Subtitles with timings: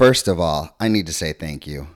[0.00, 1.88] First of all, I need to say thank you.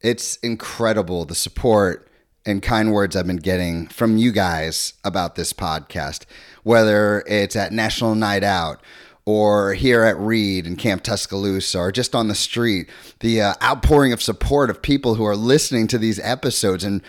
[0.00, 2.10] It's incredible the support
[2.44, 6.24] and kind words I've been getting from you guys about this podcast,
[6.64, 8.82] whether it's at National Night Out
[9.24, 12.90] or here at Reed and Camp Tuscaloosa or just on the street.
[13.20, 17.02] The uh, outpouring of support of people who are listening to these episodes and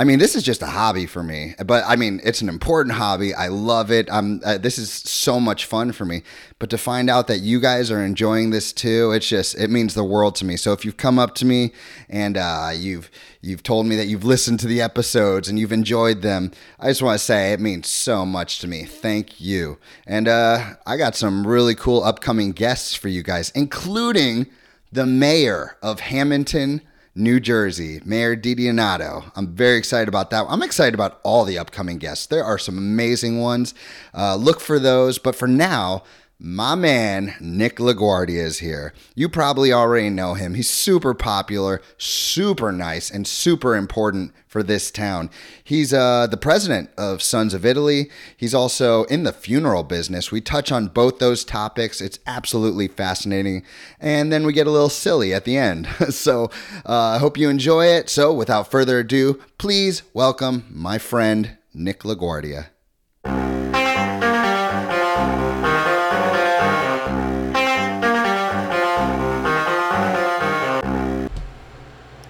[0.00, 2.94] I mean, this is just a hobby for me, but I mean, it's an important
[2.94, 3.34] hobby.
[3.34, 4.10] I love it.
[4.10, 4.40] I'm.
[4.42, 6.22] Uh, this is so much fun for me.
[6.58, 9.92] But to find out that you guys are enjoying this too, it's just it means
[9.92, 10.56] the world to me.
[10.56, 11.72] So if you've come up to me
[12.08, 13.10] and uh, you've
[13.42, 17.02] you've told me that you've listened to the episodes and you've enjoyed them, I just
[17.02, 18.84] want to say it means so much to me.
[18.84, 19.76] Thank you.
[20.06, 24.46] And uh, I got some really cool upcoming guests for you guys, including
[24.90, 26.80] the mayor of Hammonton.
[27.20, 29.30] New Jersey, Mayor DiDonato.
[29.36, 30.46] I'm very excited about that.
[30.48, 32.26] I'm excited about all the upcoming guests.
[32.26, 33.74] There are some amazing ones.
[34.14, 35.18] Uh, look for those.
[35.18, 36.02] But for now,
[36.42, 38.94] my man Nick LaGuardia is here.
[39.14, 40.54] You probably already know him.
[40.54, 45.28] He's super popular, super nice, and super important for this town.
[45.62, 48.10] He's uh, the president of Sons of Italy.
[48.38, 50.32] He's also in the funeral business.
[50.32, 52.00] We touch on both those topics.
[52.00, 53.62] It's absolutely fascinating.
[54.00, 55.86] And then we get a little silly at the end.
[56.08, 56.44] so
[56.86, 58.08] uh, I hope you enjoy it.
[58.08, 62.68] So without further ado, please welcome my friend Nick LaGuardia.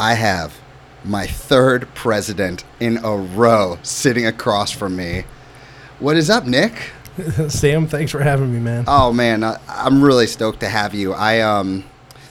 [0.01, 0.59] I have
[1.05, 5.25] my third president in a row sitting across from me.
[5.99, 6.73] What is up, Nick?
[7.49, 8.85] Sam, thanks for having me, man.
[8.89, 11.13] Oh man, I, I'm really stoked to have you.
[11.13, 11.85] I um,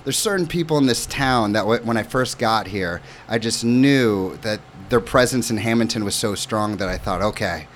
[0.04, 3.64] there's certain people in this town that w- when I first got here, I just
[3.64, 7.68] knew that their presence in Hammonton was so strong that I thought, okay,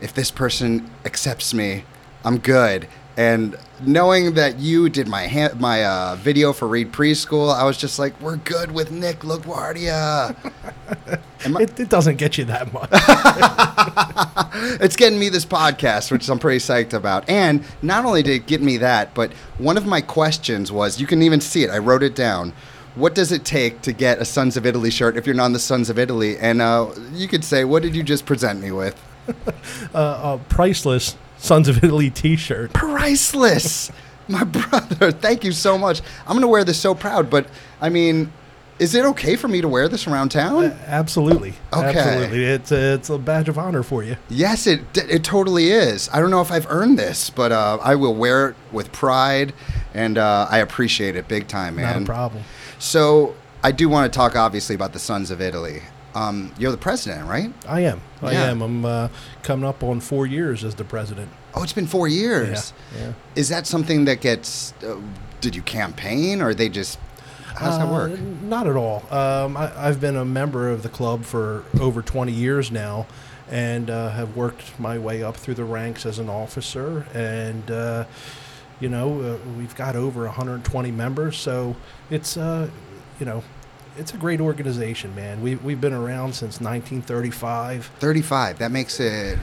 [0.00, 1.84] if this person accepts me,
[2.24, 2.88] I'm good.
[3.18, 7.76] And knowing that you did my ha- my uh, video for Reed Preschool, I was
[7.76, 10.36] just like, we're good with Nick LaGuardia.
[11.44, 12.88] I- It, it doesn't get you that much.
[14.80, 17.28] it's getting me this podcast, which I'm pretty psyched about.
[17.28, 21.06] And not only did it get me that, but one of my questions was you
[21.08, 21.70] can even see it.
[21.70, 22.52] I wrote it down.
[22.94, 25.52] What does it take to get a Sons of Italy shirt if you're not on
[25.54, 26.38] the Sons of Italy?
[26.38, 28.96] And uh, you could say, what did you just present me with?
[29.92, 32.72] uh, a priceless Sons of Italy T-shirt.
[32.72, 33.90] Priceless.
[34.28, 36.02] My brother, thank you so much.
[36.26, 37.48] I'm going to wear this so proud, but
[37.80, 38.30] I mean,
[38.78, 40.66] is it okay for me to wear this around town?
[40.66, 41.54] Uh, absolutely.
[41.72, 41.98] Okay.
[41.98, 42.44] Absolutely.
[42.44, 44.16] It's a, it's a badge of honor for you.
[44.28, 46.08] Yes, it it totally is.
[46.12, 49.52] I don't know if I've earned this, but uh, I will wear it with pride,
[49.94, 51.94] and uh, I appreciate it big time, man.
[51.94, 52.44] Not a problem.
[52.78, 55.82] So I do want to talk, obviously, about the Sons of Italy.
[56.14, 57.52] Um, you're the president, right?
[57.68, 58.00] I am.
[58.22, 58.44] I Yeah.
[58.50, 58.62] am.
[58.62, 59.08] I'm uh,
[59.42, 61.28] coming up on four years as the president.
[61.54, 62.72] Oh, it's been four years.
[62.96, 63.00] Yeah.
[63.06, 63.12] yeah.
[63.36, 64.72] Is that something that gets?
[64.82, 64.96] Uh,
[65.40, 66.98] did you campaign, or they just?
[67.54, 68.20] How does that Uh, work?
[68.42, 69.02] Not at all.
[69.12, 73.06] Um, I, I've been a member of the club for over 20 years now
[73.50, 77.06] and uh, have worked my way up through the ranks as an officer.
[77.14, 78.04] And, uh,
[78.78, 81.36] you know, uh, we've got over 120 members.
[81.38, 81.74] So
[82.10, 82.68] it's, uh,
[83.18, 83.42] you know,
[83.98, 85.42] it's a great organization, man.
[85.42, 87.86] We, we've been around since 1935.
[87.98, 88.58] Thirty-five.
[88.58, 89.38] That makes it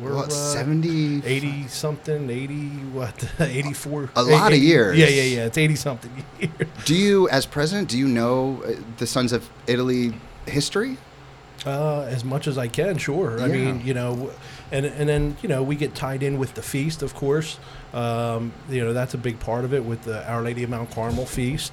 [0.00, 1.24] We're what uh, seventy?
[1.24, 2.54] 80 something, 80,
[2.92, 4.10] what, 84.
[4.16, 4.98] A lot of years.
[4.98, 5.46] Yeah, yeah, yeah.
[5.46, 6.10] It's 80 something
[6.40, 6.52] years.
[6.84, 10.14] Do you, as president, do you know uh, the Sons of Italy
[10.46, 10.98] history?
[11.64, 13.40] Uh, as much as I can, sure.
[13.40, 14.30] I mean, you know,
[14.70, 17.58] and and then you know we get tied in with the feast, of course.
[17.94, 20.90] Um, you know that's a big part of it with the Our Lady of Mount
[20.90, 21.72] Carmel feast.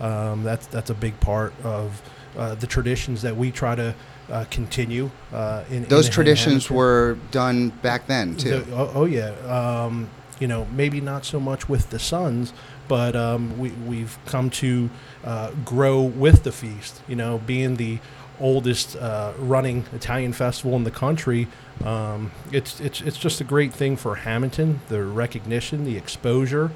[0.00, 2.00] Um, that's that's a big part of
[2.36, 3.94] uh, the traditions that we try to
[4.30, 5.10] uh, continue.
[5.32, 8.60] Uh, in Those in traditions were done back then too.
[8.60, 9.30] The- oh, oh yeah.
[9.46, 10.08] Um,
[10.38, 12.52] you know, maybe not so much with the sons,
[12.88, 14.88] but um, we we've come to
[15.24, 17.02] uh, grow with the feast.
[17.06, 17.98] You know, being the
[18.40, 21.46] oldest uh, running Italian festival in the country,
[21.84, 24.80] um, it's it's it's just a great thing for Hammonton.
[24.88, 26.70] The recognition, the exposure,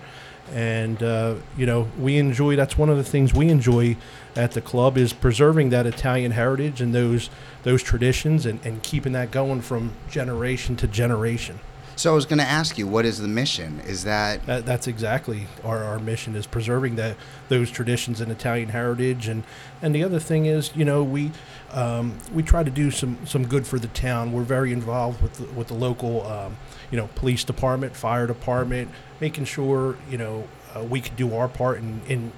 [0.52, 2.56] and uh, you know we enjoy.
[2.56, 3.96] That's one of the things we enjoy
[4.36, 7.30] at the club is preserving that Italian heritage and those
[7.62, 11.60] those traditions and, and keeping that going from generation to generation.
[11.96, 13.80] So I was going to ask you, what is the mission?
[13.86, 17.16] Is that That, that's exactly our, our mission is preserving that
[17.48, 19.44] those traditions and Italian heritage and
[19.80, 21.30] and the other thing is you know we
[21.70, 24.32] um, we try to do some some good for the town.
[24.32, 26.56] We're very involved with the, with the local um,
[26.90, 31.48] you know police department, fire department, making sure you know uh, we can do our
[31.48, 32.32] part in in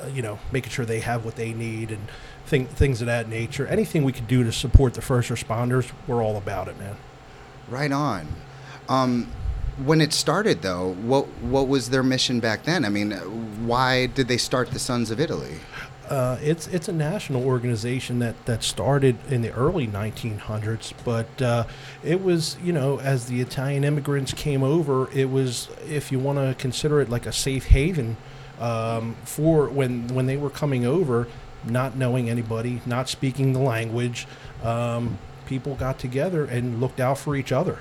[0.00, 2.06] uh, you know making sure they have what they need and
[2.46, 3.66] thing, things of that nature.
[3.66, 6.96] Anything we can do to support the first responders, we're all about it, man.
[7.68, 8.28] right on?
[8.88, 9.30] Um,
[9.84, 12.84] when it started, though, what what was their mission back then?
[12.84, 13.12] I mean,
[13.66, 15.58] why did they start the Sons of Italy?
[16.08, 21.64] Uh, it's it's a national organization that, that started in the early 1900s, but uh,
[22.02, 26.38] it was you know as the Italian immigrants came over, it was if you want
[26.38, 28.18] to consider it like a safe haven
[28.60, 31.26] um, for when when they were coming over,
[31.64, 34.26] not knowing anybody, not speaking the language,
[34.62, 37.78] um, people got together and looked out for each other,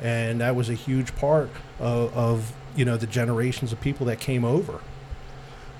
[0.00, 1.50] and that was a huge part
[1.80, 4.80] of, of you know the generations of people that came over.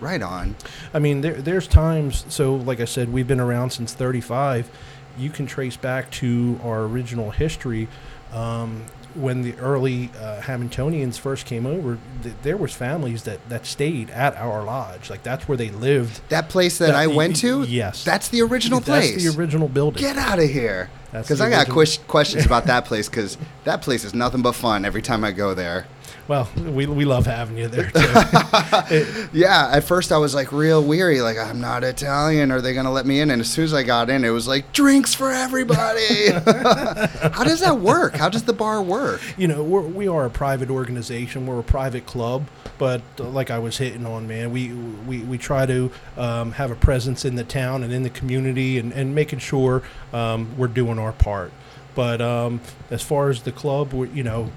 [0.00, 0.56] Right on.
[0.92, 2.24] I mean, there, there's times.
[2.28, 4.68] So, like I said, we've been around since '35.
[5.16, 7.86] You can trace back to our original history.
[8.32, 13.66] Um, when the early uh, Hammontonians first came over, th- there was families that, that
[13.66, 15.10] stayed at our lodge.
[15.10, 16.22] Like that's where they lived.
[16.30, 17.62] That place that That- I y- went to.
[17.64, 18.04] yes.
[18.04, 19.12] That's the original place.
[19.12, 20.00] That's the original building.
[20.00, 20.88] Get out of here.
[21.12, 23.08] Because I got questions about that place.
[23.08, 25.86] Because that place is nothing but fun every time I go there.
[26.28, 29.28] Well, we, we love having you there too.
[29.32, 32.52] Yeah, at first I was like real weary, like I'm not Italian.
[32.52, 33.30] Are they gonna let me in?
[33.30, 36.30] And as soon as I got in, it was like drinks for everybody.
[36.30, 38.14] How does that work?
[38.14, 39.20] How does the bar work?
[39.36, 41.46] you know, we're, we are a private organization.
[41.46, 42.46] We're a private club,
[42.78, 44.72] but like I was hitting on, man, we
[45.06, 48.78] we, we try to um, have a presence in the town and in the community,
[48.78, 49.82] and, and making sure
[50.12, 51.52] um, we're doing our part.
[51.94, 52.60] But um,
[52.90, 54.50] as far as the club, we, you know.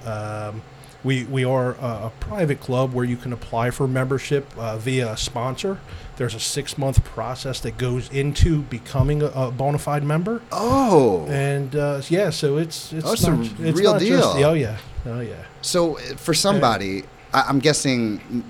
[1.06, 5.12] We, we are a, a private club where you can apply for membership uh, via
[5.14, 5.80] a sponsor.
[6.18, 10.42] There's a six month process that goes into becoming a, a bona fide member.
[10.52, 14.20] Oh, And uh, yeah, so it's it's, Oh, it's a not, it's real deal.
[14.20, 15.44] Just, oh yeah, oh yeah.
[15.62, 17.04] so uh, for somebody,
[17.34, 18.44] I, I'm guessing.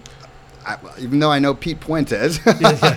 [0.66, 2.40] I, even though I know Pete Puentes,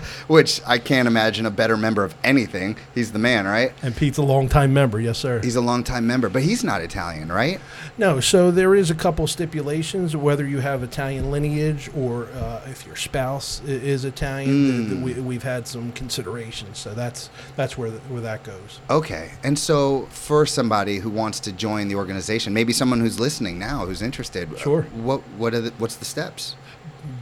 [0.29, 2.77] which I can't imagine a better member of anything.
[2.95, 3.73] He's the man, right?
[3.83, 5.41] And Pete's a longtime member, yes sir.
[5.43, 7.61] He's a longtime member, but he's not Italian, right?
[7.99, 12.87] no, so there is a couple stipulations whether you have Italian lineage or uh, if
[12.87, 14.89] your spouse is Italian.
[14.89, 18.81] th- we, we've had some considerations, so that's that's where where that goes.
[18.89, 19.31] Okay.
[19.43, 23.85] And so for somebody who wants to join the organization, maybe someone who's listening now
[23.87, 24.83] who's interested, Sure.
[24.83, 26.57] What what are the, what's the steps?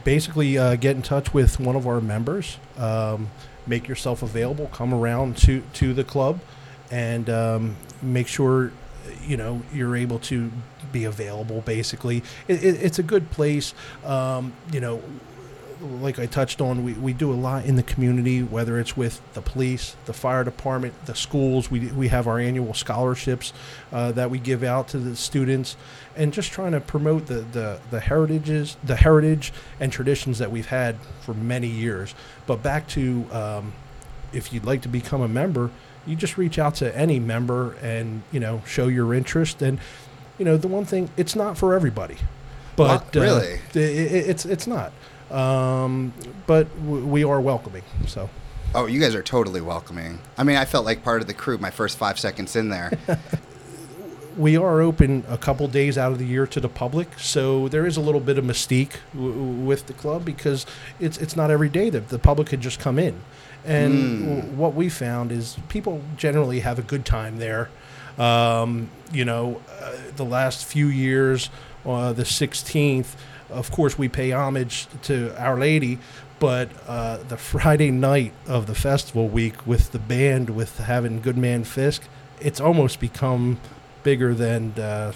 [0.03, 3.29] Basically uh, get in touch with one of our members um,
[3.65, 6.39] make yourself available come around to, to the club
[6.91, 8.71] and um, make sure
[9.23, 10.51] you know you're able to
[10.91, 13.73] be available basically it, it, it's a good place
[14.05, 15.01] um, you know
[15.81, 19.21] like I touched on, we, we do a lot in the community, whether it's with
[19.33, 21.69] the police, the fire department, the schools.
[21.69, 23.53] We, we have our annual scholarships
[23.91, 25.75] uh, that we give out to the students,
[26.17, 30.67] and just trying to promote the, the, the heritages, the heritage and traditions that we've
[30.67, 32.13] had for many years.
[32.45, 33.73] But back to um,
[34.33, 35.69] if you'd like to become a member,
[36.05, 39.61] you just reach out to any member and you know show your interest.
[39.61, 39.79] And
[40.37, 42.17] you know the one thing, it's not for everybody,
[42.75, 43.53] but Well, really?
[43.55, 44.91] uh, i- i- it's it's not
[45.31, 46.13] um,
[46.45, 47.83] but w- we are welcoming.
[48.07, 48.29] So
[48.75, 50.19] Oh, you guys are totally welcoming.
[50.37, 52.91] I mean, I felt like part of the crew my first five seconds in there.
[54.37, 57.17] we are open a couple days out of the year to the public.
[57.19, 60.65] So there is a little bit of mystique w- with the club because
[60.99, 63.21] it's it's not every day that the public could just come in.
[63.65, 67.69] And w- what we found is people generally have a good time there.
[68.17, 71.49] Um, you know, uh, the last few years,
[71.85, 73.15] uh, the 16th,
[73.49, 75.99] of course, we pay homage to Our Lady,
[76.39, 81.63] but uh, the Friday night of the festival week with the band, with having Goodman
[81.63, 82.03] Fisk,
[82.39, 83.59] it's almost become
[84.07, 85.11] bigger than uh,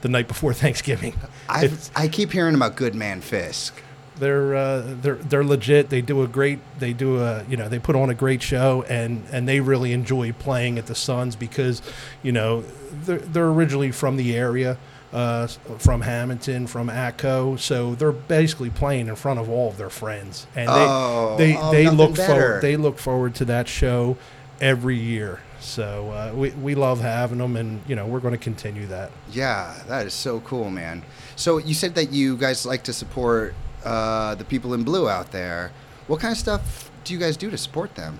[0.00, 1.14] the night before Thanksgiving.
[1.48, 3.80] I I keep hearing about Goodman Fisk.
[4.18, 5.90] they're uh, they're they're legit.
[5.90, 6.58] They do a great.
[6.80, 9.92] They do a you know they put on a great show and and they really
[9.92, 11.82] enjoy playing at the Sons because
[12.24, 12.64] you know
[13.06, 14.76] they're they're originally from the area.
[15.12, 15.46] Uh,
[15.78, 20.46] from Hammonton, from Atco, so they're basically playing in front of all of their friends,
[20.56, 22.32] and they Oh, they, oh, they look better.
[22.32, 24.16] forward they look forward to that show
[24.58, 25.40] every year.
[25.62, 29.10] So uh, we we love having them, and you know we're going to continue that.
[29.30, 31.02] Yeah, that is so cool, man.
[31.36, 33.54] So you said that you guys like to support
[33.84, 35.72] uh, the people in blue out there.
[36.08, 38.18] What kind of stuff do you guys do to support them?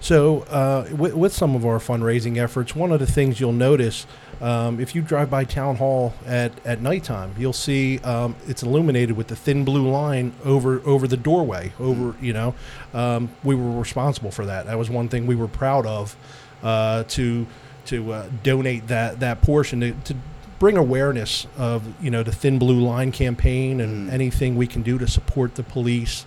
[0.00, 4.06] So, uh, with, with some of our fundraising efforts, one of the things you'll notice
[4.40, 9.16] um, if you drive by town hall at, at nighttime, you'll see um, it's illuminated
[9.16, 11.72] with the thin blue line over over the doorway.
[11.80, 12.54] Over, you know,
[12.94, 14.66] um, we were responsible for that.
[14.66, 16.16] That was one thing we were proud of
[16.62, 17.46] uh, to
[17.86, 20.14] to uh, donate that that portion to, to
[20.58, 24.12] bring awareness of you know the thin blue line campaign and Mm.
[24.12, 26.26] anything we can do to support the police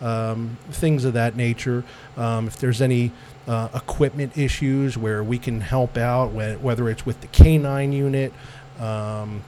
[0.00, 1.84] um, things of that nature.
[2.16, 3.12] Um, if there's any
[3.46, 8.32] uh, equipment issues where we can help out, whe- whether it's with the K9 unit,
[8.78, 9.42] um,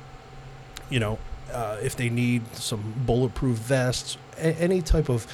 [0.91, 1.19] you know,
[1.53, 5.27] uh, if they need some bulletproof vests, a- any type of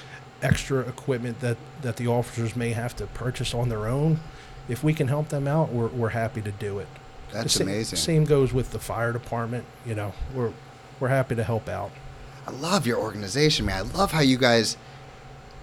[0.43, 4.21] extra equipment that, that the officers may have to purchase on their own,
[4.69, 6.89] if we can help them out, we're, we're happy to do it.
[7.33, 7.99] That's sa- amazing.
[7.99, 9.65] Same goes with the fire department.
[9.85, 10.53] You know, we're
[11.01, 11.91] we're happy to help out.
[12.47, 13.77] I love your organization, man.
[13.79, 14.77] I love how you guys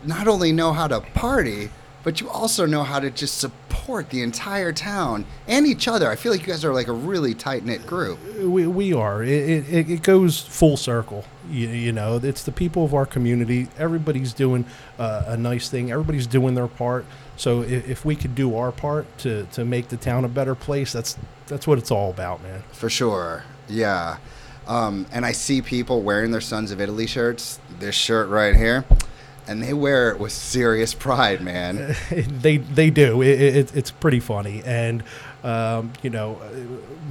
[0.03, 1.71] not only know how to party,
[2.05, 6.07] but you also know how to just support the entire town and each other.
[6.07, 8.19] I feel like you guys are like a really tight knit group.
[8.37, 9.23] We, we are.
[9.23, 11.25] It, it, it goes full circle.
[11.49, 13.69] You, you know, it's the people of our community.
[13.79, 14.65] Everybody's doing
[14.99, 15.91] uh, a nice thing.
[15.91, 17.07] Everybody's doing their part.
[17.37, 20.53] So if, if we could do our part to, to make the town a better
[20.53, 22.63] place, that's that's what it's all about, man.
[22.71, 23.45] For sure.
[23.67, 24.17] Yeah.
[24.67, 28.85] Um, and I see people wearing their Sons of Italy shirts, this shirt right here,
[29.47, 31.95] and they wear it with serious pride, man.
[32.11, 33.21] they they do.
[33.21, 35.03] It, it, it's pretty funny, and
[35.45, 36.41] um, you know,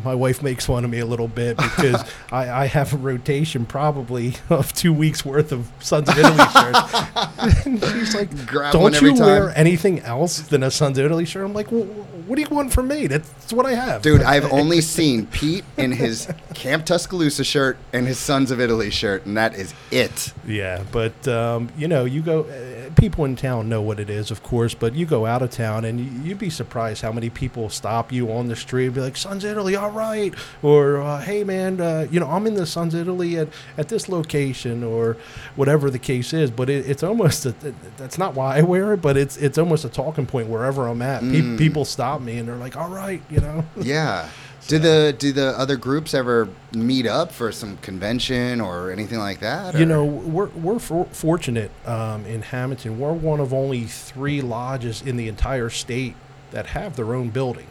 [0.04, 3.64] my wife makes fun of me a little bit because I, I have a rotation
[3.64, 7.64] probably of two weeks worth of Sons of Italy shirts.
[7.66, 11.24] and she's like, Grab "Don't you time." wear anything else than a Sons of Italy
[11.24, 13.06] shirt?" I'm like, well, "What do you want from me?
[13.06, 18.04] That's what I have." Dude, I've only seen Pete in his Camp Tuscaloosa shirt and
[18.06, 20.32] his Sons of Italy shirt, and that is it.
[20.44, 22.40] Yeah, but um, you know, you go.
[22.42, 24.74] Uh, people in town know what it is, of course.
[24.74, 28.12] But you go out of town, and you, you'd be surprised how many people stop
[28.12, 31.80] you on the street and be like, "Sons Italy, all right," or uh, "Hey, man,
[31.80, 35.16] uh, you know, I'm in the Sons Italy at, at this location," or
[35.56, 36.50] whatever the case is.
[36.50, 37.54] But it, it's almost a,
[37.96, 41.02] that's not why I wear it, but it's it's almost a talking point wherever I'm
[41.02, 41.22] at.
[41.22, 43.64] Pe- people stop me and they're like, "All right," you know.
[43.84, 44.28] Yeah.
[44.66, 49.40] Do the do the other groups ever meet up for some convention or anything like
[49.40, 49.78] that?
[49.78, 52.98] You know, we're we're for, fortunate um, in Hammonton.
[52.98, 56.14] We're one of only three lodges in the entire state
[56.52, 57.66] that have their own building.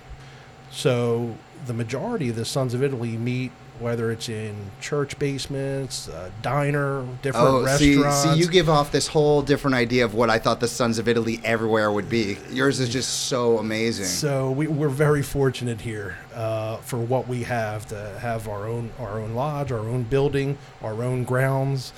[0.74, 1.36] So
[1.68, 7.06] the majority of the Sons of Italy meet, whether it's in church basements, uh, diner,
[7.22, 8.24] different Oh, see, restaurants.
[8.24, 11.08] see, you give off this whole different idea of what I thought the Sons of
[11.08, 12.38] Italy everywhere would be.
[12.51, 14.06] Yours is just so amazing.
[14.06, 18.92] So we, we're very fortunate here uh, for what we have to have our own
[19.00, 21.94] our own lodge, our own building, our own grounds,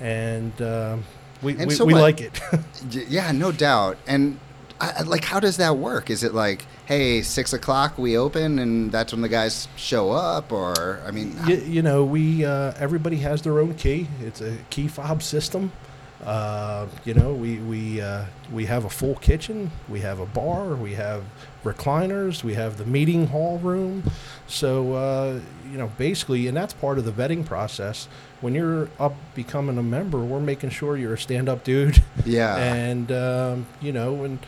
[0.00, 1.04] and um
[1.42, 2.38] we, And we, so we like it.
[2.90, 3.96] Yeah, no doubt.
[4.06, 4.38] And
[4.80, 6.08] I, like, how does that work?
[6.08, 10.52] Is it like, hey, six o'clock we open, and that's when the guys show up,
[10.52, 14.08] or I mean, you, you know, we uh, everybody has their own key.
[14.22, 15.70] It's a key fob system.
[16.24, 19.70] Uh, you know, we we uh, we have a full kitchen.
[19.88, 20.74] We have a bar.
[20.74, 21.24] We have
[21.64, 22.44] recliners.
[22.44, 24.02] We have the meeting hall room.
[24.46, 28.06] So uh, you know, basically, and that's part of the vetting process.
[28.42, 33.10] When you're up becoming a member, we're making sure you're a stand-up dude, yeah, and
[33.12, 34.38] um, you know, and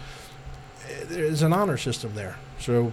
[1.04, 2.36] there's an honor system there.
[2.58, 2.92] So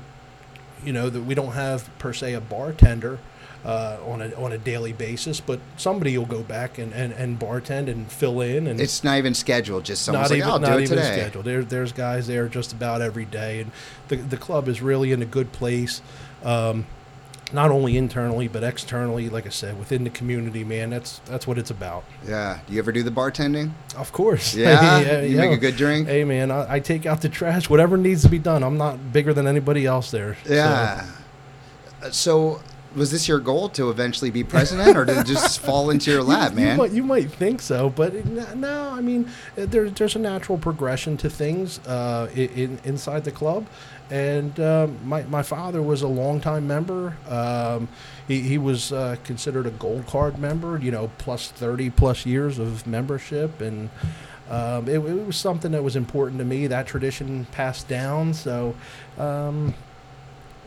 [0.83, 3.19] you know that we don't have per se a bartender
[3.65, 7.39] uh, on a on a daily basis, but somebody will go back and, and, and
[7.39, 9.83] bartend and fill in, and it's not even scheduled.
[9.83, 11.21] Just someone's not like, even I'll not do it even today.
[11.21, 11.45] scheduled.
[11.45, 13.71] There, there's guys there just about every day, and
[14.07, 16.01] the the club is really in a good place.
[16.43, 16.85] Um,
[17.51, 20.89] not only internally but externally, like I said, within the community, man.
[20.89, 22.03] That's that's what it's about.
[22.27, 22.59] Yeah.
[22.67, 23.71] Do you ever do the bartending?
[23.97, 24.53] Of course.
[24.55, 24.99] Yeah.
[25.21, 25.55] you make yeah.
[25.55, 26.07] a good drink.
[26.07, 28.63] Hey man, I, I take out the trash, whatever needs to be done.
[28.63, 30.37] I'm not bigger than anybody else there.
[30.45, 31.05] So- Yeah.
[32.01, 32.61] Uh, So,
[32.95, 36.51] was this your goal to eventually be president, or to just fall into your lap,
[36.51, 36.71] you, man?
[36.71, 38.89] You might, you might think so, but no.
[38.91, 43.67] I mean, uh, there, there's a natural progression to things uh, in inside the club,
[44.09, 47.15] and um, my my father was a longtime member.
[47.27, 47.87] Um,
[48.27, 50.77] he he was uh, considered a gold card member.
[50.77, 53.89] You know, plus thirty plus years of membership, and
[54.49, 56.67] um, it, it was something that was important to me.
[56.67, 58.75] That tradition passed down, so.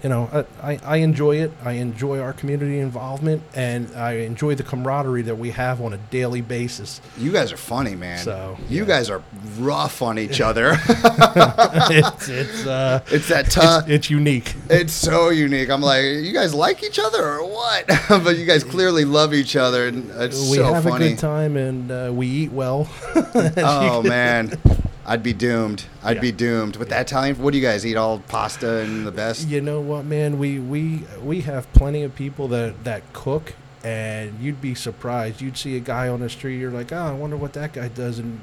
[0.03, 1.53] You know, I, I, enjoy it.
[1.65, 5.97] I enjoy our community involvement, and I enjoy the camaraderie that we have on a
[5.97, 7.01] daily basis.
[7.17, 8.19] You guys are funny, man.
[8.19, 8.89] So, you yeah.
[8.89, 9.23] guys are
[9.59, 10.73] rough on each other.
[10.89, 13.89] it's it's uh, it's that tough.
[13.89, 14.55] it's unique.
[14.69, 15.71] It's so unique.
[15.71, 17.87] I'm like, you guys like each other or what?
[18.09, 21.57] but you guys clearly love each other, and it's we so have a good time,
[21.57, 22.89] and uh, we eat well.
[23.15, 24.59] Oh man,
[25.05, 25.85] I'd be doomed.
[26.03, 26.21] I'd Yeah.
[26.23, 27.37] be doomed with that Italian.
[27.37, 27.97] What do you guys eat?
[27.97, 29.49] All pasta and the best.
[29.49, 30.39] You know what, man?
[30.39, 35.41] We we we have plenty of people that that cook, and you'd be surprised.
[35.41, 36.59] You'd see a guy on the street.
[36.59, 38.41] You're like, oh, I wonder what that guy does, and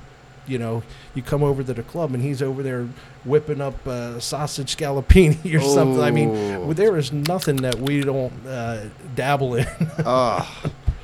[0.48, 0.82] you know,
[1.14, 2.88] you come over to the club, and he's over there
[3.24, 6.02] whipping up uh, sausage scallopini or something.
[6.02, 8.86] I mean, there is nothing that we don't uh,
[9.16, 9.68] dabble in.
[10.06, 10.46] Oh,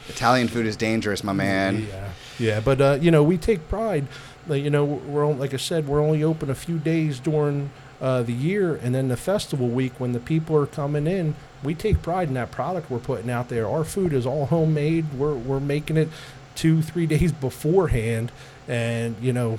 [0.09, 1.87] Italian food is dangerous, my man.
[1.87, 2.09] Yeah,
[2.39, 4.07] yeah, but uh, you know, we take pride.
[4.49, 7.71] You know, we're like I said, we're only open a few days during
[8.01, 11.73] uh, the year, and then the festival week when the people are coming in, we
[11.73, 13.67] take pride in that product we're putting out there.
[13.67, 15.13] Our food is all homemade.
[15.13, 16.09] We're we're making it
[16.55, 18.31] two three days beforehand,
[18.67, 19.57] and you know,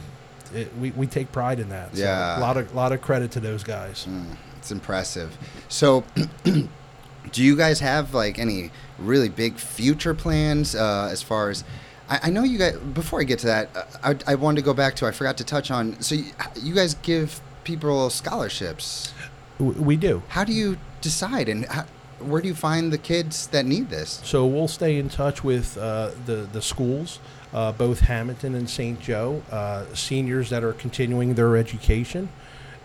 [0.54, 1.96] it, we we take pride in that.
[1.96, 2.38] So Yeah.
[2.38, 4.06] a lot of lot of credit to those guys.
[4.08, 5.36] Mm, it's impressive.
[5.68, 6.04] So,
[6.44, 11.64] do you guys have like any really big future plans uh, as far as?
[12.08, 12.76] I, I know you guys.
[12.76, 15.06] Before I get to that, uh, I, I wanted to go back to.
[15.06, 16.00] I forgot to touch on.
[16.00, 16.24] So, you,
[16.60, 19.12] you guys give people scholarships.
[19.58, 20.22] We do.
[20.28, 21.86] How do you decide, and how,
[22.20, 24.20] where do you find the kids that need this?
[24.24, 27.18] So we'll stay in touch with uh, the the schools,
[27.52, 29.00] uh, both Hammonton and St.
[29.00, 32.28] Joe, uh, seniors that are continuing their education,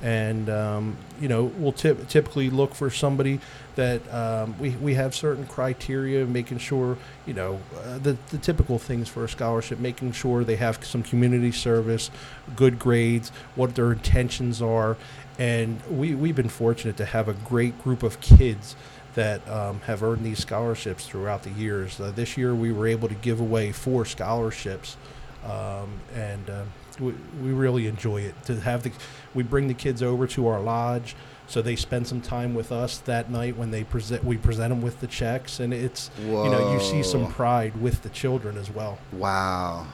[0.02, 3.40] and um, you know we'll typ- typically look for somebody
[3.76, 8.80] that um, we we have certain criteria, making sure you know uh, the the typical
[8.80, 12.10] things for a scholarship, making sure they have some community service,
[12.56, 14.98] good grades, what their intentions are,
[15.38, 18.76] and we we've been fortunate to have a great group of kids
[19.14, 22.00] that um, have earned these scholarships throughout the years.
[22.00, 24.96] Uh, this year, we were able to give away four scholarships,
[25.44, 26.64] um, and uh,
[27.02, 28.36] we, we really enjoy it.
[28.46, 28.92] To have the,
[29.34, 31.16] we bring the kids over to our lodge,
[31.48, 34.24] so they spend some time with us that night when they present.
[34.24, 38.04] We present them with the checks, and it's you know you see some pride with
[38.04, 39.00] the children as well.
[39.12, 39.88] Wow.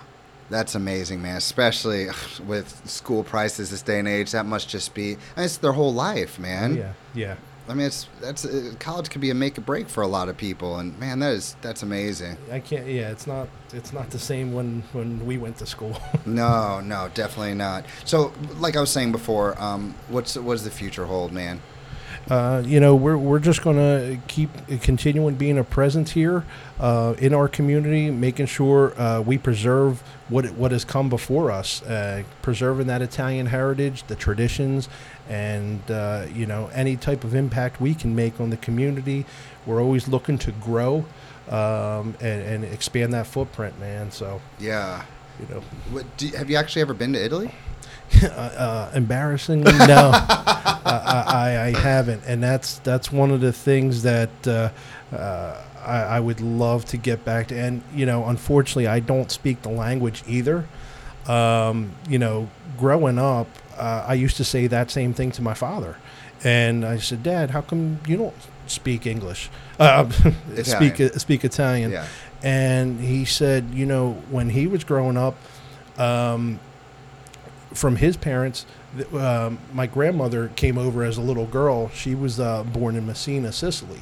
[0.49, 1.37] That's amazing, man.
[1.37, 2.07] Especially
[2.45, 5.17] with school prices this day and age, that must just be.
[5.35, 6.75] It's their whole life, man.
[6.75, 7.35] yeah, yeah.
[7.69, 10.29] I mean, it's that's uh, college could be a make or break for a lot
[10.29, 12.38] of people, and man, that is that's amazing.
[12.51, 12.88] I can't.
[12.88, 13.50] Yeah, it's not.
[13.74, 15.97] It's not the same when when we went to school.
[16.25, 17.86] No, no, definitely not.
[18.03, 21.62] So, like I was saying before, um, what's what does the future hold, man?
[22.29, 24.50] Uh, you know, we're, we're just going to keep
[24.81, 26.46] continuing being a presence here
[26.79, 31.81] uh, in our community, making sure uh, we preserve what what has come before us,
[31.84, 34.89] uh, preserving that Italian heritage, the traditions,
[35.29, 39.25] and uh, you know any type of impact we can make on the community.
[39.65, 41.05] We're always looking to grow
[41.50, 44.12] um, and, and expand that footprint, man.
[44.12, 45.05] So Yeah.
[45.39, 47.51] You know, What, do, have you actually ever been to Italy?
[48.24, 54.04] uh, uh, embarrassingly, no, I, I, I haven't, and that's that's one of the things
[54.04, 54.69] that uh,
[55.13, 57.60] uh, I, I would love to get back to.
[57.60, 60.65] And you know, unfortunately, I don't speak the language either.
[61.28, 63.47] Um, you know, growing up,
[63.78, 65.97] uh, I used to say that same thing to my father,
[66.43, 68.36] and I said, "Dad, how come you don't
[68.67, 69.50] speak English?
[69.78, 70.10] Uh,
[70.63, 72.08] speak speak Italian?" Yeah.
[72.43, 75.36] And he said, you know, when he was growing up,
[75.97, 76.60] um,
[77.73, 78.65] from his parents,
[79.13, 81.89] um, my grandmother came over as a little girl.
[81.89, 84.02] She was uh, born in Messina, Sicily,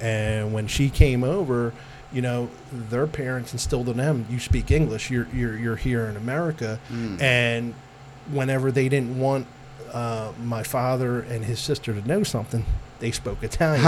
[0.00, 1.72] and when she came over,
[2.12, 5.10] you know, their parents instilled in them, you speak English.
[5.10, 7.20] You're you're you're here in America, Mm.
[7.20, 7.74] and
[8.30, 9.46] whenever they didn't want
[9.92, 12.64] uh, my father and his sister to know something,
[13.00, 13.82] they spoke Italian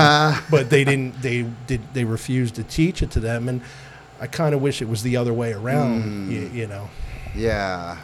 [0.50, 3.60] but they didn't they did they refused to teach it to them and
[4.20, 6.30] i kind of wish it was the other way around Mm.
[6.32, 6.88] you, you know
[7.34, 7.98] Yeah,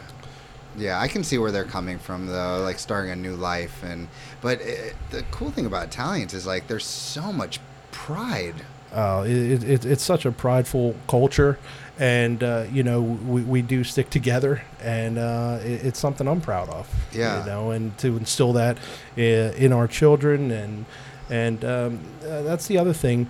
[0.77, 4.07] yeah, I can see where they're coming from though, like starting a new life, and
[4.41, 7.59] but it, the cool thing about Italians is like there's so much
[7.91, 8.55] pride.
[8.93, 11.59] uh, it, it, it's such a prideful culture
[12.01, 16.41] and uh, you know we, we do stick together and uh, it, it's something i'm
[16.41, 17.39] proud of Yeah.
[17.39, 18.77] you know and to instill that
[19.15, 20.85] i- in our children and
[21.29, 23.27] and um, uh, that's the other thing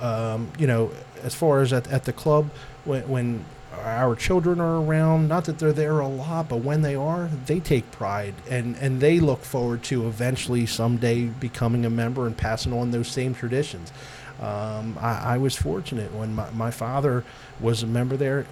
[0.00, 0.90] um, you know
[1.22, 2.50] as far as at, at the club
[2.84, 3.44] when, when
[3.84, 7.60] our children are around not that they're there a lot but when they are they
[7.60, 12.72] take pride and and they look forward to eventually someday becoming a member and passing
[12.72, 13.92] on those same traditions
[14.40, 17.24] um, I, I was fortunate when my, my father
[17.60, 18.46] was a member there.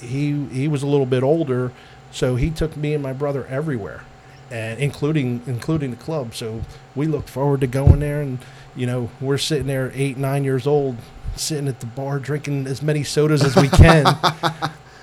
[0.00, 1.72] He he was a little bit older
[2.14, 4.04] so he took me and my brother everywhere
[4.50, 6.34] and including including the club.
[6.34, 6.62] So
[6.94, 8.38] we looked forward to going there and
[8.76, 10.96] you know we're sitting there eight nine years old
[11.34, 14.06] sitting at the bar drinking as many sodas as we can.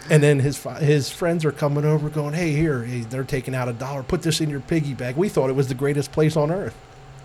[0.10, 3.70] And then his his friends are coming over going hey here hey, they're taking out
[3.70, 4.04] a dollar.
[4.04, 6.76] Put this in your piggy bank we thought it was the greatest place on earth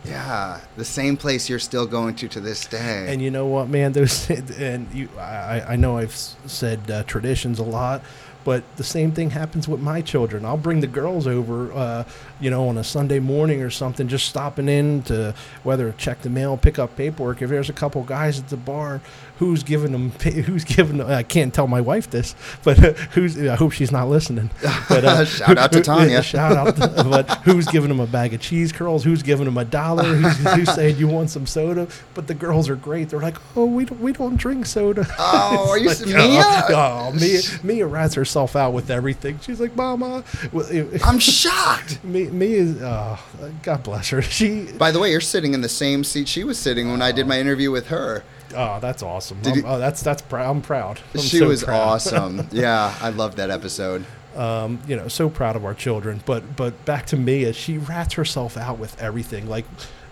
[0.09, 3.07] Yeah, the same place you're still going to to this day.
[3.09, 3.93] And you know what, man?
[3.93, 8.03] Those and you, I, I know I've said uh, traditions a lot,
[8.45, 10.45] but the same thing happens with my children.
[10.45, 12.05] I'll bring the girls over, uh,
[12.41, 16.31] you know, on a Sunday morning or something, just stopping in to whether check the
[16.31, 17.43] mail, pick up paperwork.
[17.43, 19.01] If there's a couple guys at the bar,
[19.39, 20.11] who's giving them?
[20.47, 20.99] Who's giving?
[20.99, 23.39] Them, I can't tell my wife this, but uh, who's?
[23.39, 24.51] I hope she's not listening.
[24.89, 26.23] But uh, Shout out to Tanya.
[26.23, 26.77] shout out.
[26.77, 29.05] To, but who's giving them a bag of cheese curls?
[29.05, 30.05] Who's giving them a dollar?
[30.05, 31.89] Who's, who's saying you want some soda?
[32.15, 33.09] But the girls are great.
[33.11, 35.07] They're like, oh, we don't, we don't drink soda.
[35.19, 36.43] oh, are you Like, Mia?
[36.71, 39.39] Oh, oh, Mia, Mia rats herself out with everything.
[39.41, 40.25] She's like, "Mama,"
[41.05, 42.03] I'm shocked.
[42.05, 43.19] me, me is, uh,
[43.63, 44.23] God bless her.
[44.23, 47.13] She, By the way, you're sitting in the same seat she was sitting when I
[47.13, 48.25] did my interview with her.
[48.55, 49.39] Oh, that's awesome.
[49.45, 50.51] You- oh, that's that's proud.
[50.51, 51.01] I'm proud.
[51.15, 51.81] I'm she so was proud.
[51.81, 52.49] awesome.
[52.53, 54.05] yeah, I loved that episode.
[54.37, 56.23] um, you know, so proud of our children.
[56.27, 59.49] But but back to Mia, she rats herself out with everything.
[59.49, 59.65] Like,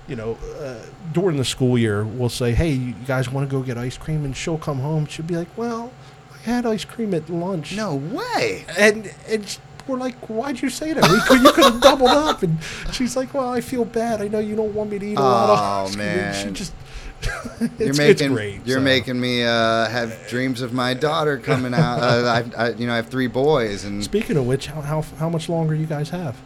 [0.09, 0.77] you know, uh,
[1.13, 4.25] during the school year, we'll say, "Hey, you guys want to go get ice cream?"
[4.25, 5.07] And she'll come home.
[5.07, 5.93] She'll be like, "Well,
[6.33, 8.65] I had ice cream at lunch." No way.
[8.79, 11.03] and and sh- we're like, "Why'd you say that?
[11.11, 12.57] We could, you could have doubled up." And
[12.93, 14.23] she's like, "Well, I feel bad.
[14.23, 16.35] I know you don't want me to eat a lot of Oh, ice cream." And
[16.37, 16.73] She just.
[17.79, 18.61] You're making great.
[18.67, 18.85] you're so.
[18.85, 22.01] making me uh, have dreams of my daughter coming out.
[22.01, 25.03] Uh, I, I, you know, I have three boys, and Speaking of which, how, how
[25.19, 26.37] how much longer you guys have?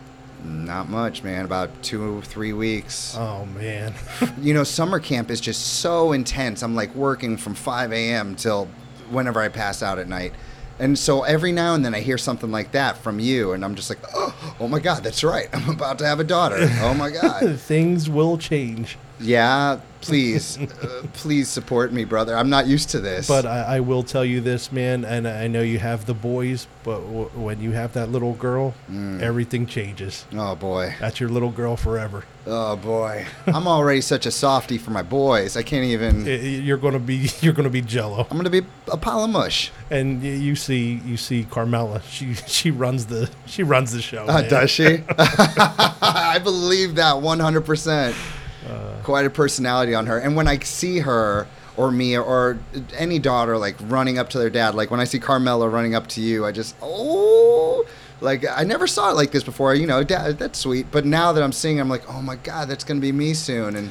[0.45, 1.45] not much, man.
[1.45, 3.14] About two, three weeks.
[3.17, 3.95] Oh man.
[4.41, 6.62] you know, summer camp is just so intense.
[6.62, 8.35] I'm like working from 5 a.m.
[8.35, 8.69] till
[9.11, 10.33] whenever I pass out at night.
[10.79, 13.75] And so every now and then I hear something like that from you, and I'm
[13.75, 15.49] just like, oh, oh my God, that's right.
[15.53, 16.57] I'm about to have a daughter.
[16.81, 17.59] Oh my God.
[17.59, 18.97] Things will change.
[19.21, 22.37] Yeah, please, uh, please support me, brother.
[22.37, 23.27] I'm not used to this.
[23.27, 26.69] But I, I will tell you this, man, and I know you have the boys,
[26.85, 29.21] but w- when you have that little girl, Mm.
[29.21, 30.25] everything changes.
[30.35, 30.95] oh boy.
[31.01, 32.25] That's your little girl forever.
[32.47, 33.27] Oh boy.
[33.47, 35.57] I'm already such a softie for my boys.
[35.57, 36.25] I can't even.
[36.25, 39.71] You're gonna be you're gonna be jello, I'm gonna be a pile of mush.
[39.91, 42.01] and y- you see you see Carmela.
[42.09, 44.25] She she runs the she runs the show.
[44.27, 45.03] Uh, does she?
[45.19, 48.15] I believe that 100%.
[49.03, 50.19] Quite a personality on her.
[50.19, 52.59] And when I see her or me or
[52.97, 56.07] any daughter like running up to their dad, like when I see Carmela running up
[56.09, 57.87] to you, I just, oh,
[58.21, 59.75] like I never saw it like this before.
[59.75, 60.91] You know, dad, that's sweet.
[60.91, 63.35] But now that I'm seeing it, I'm like, oh my God, that's to be me
[63.35, 63.77] soon.
[63.77, 63.91] And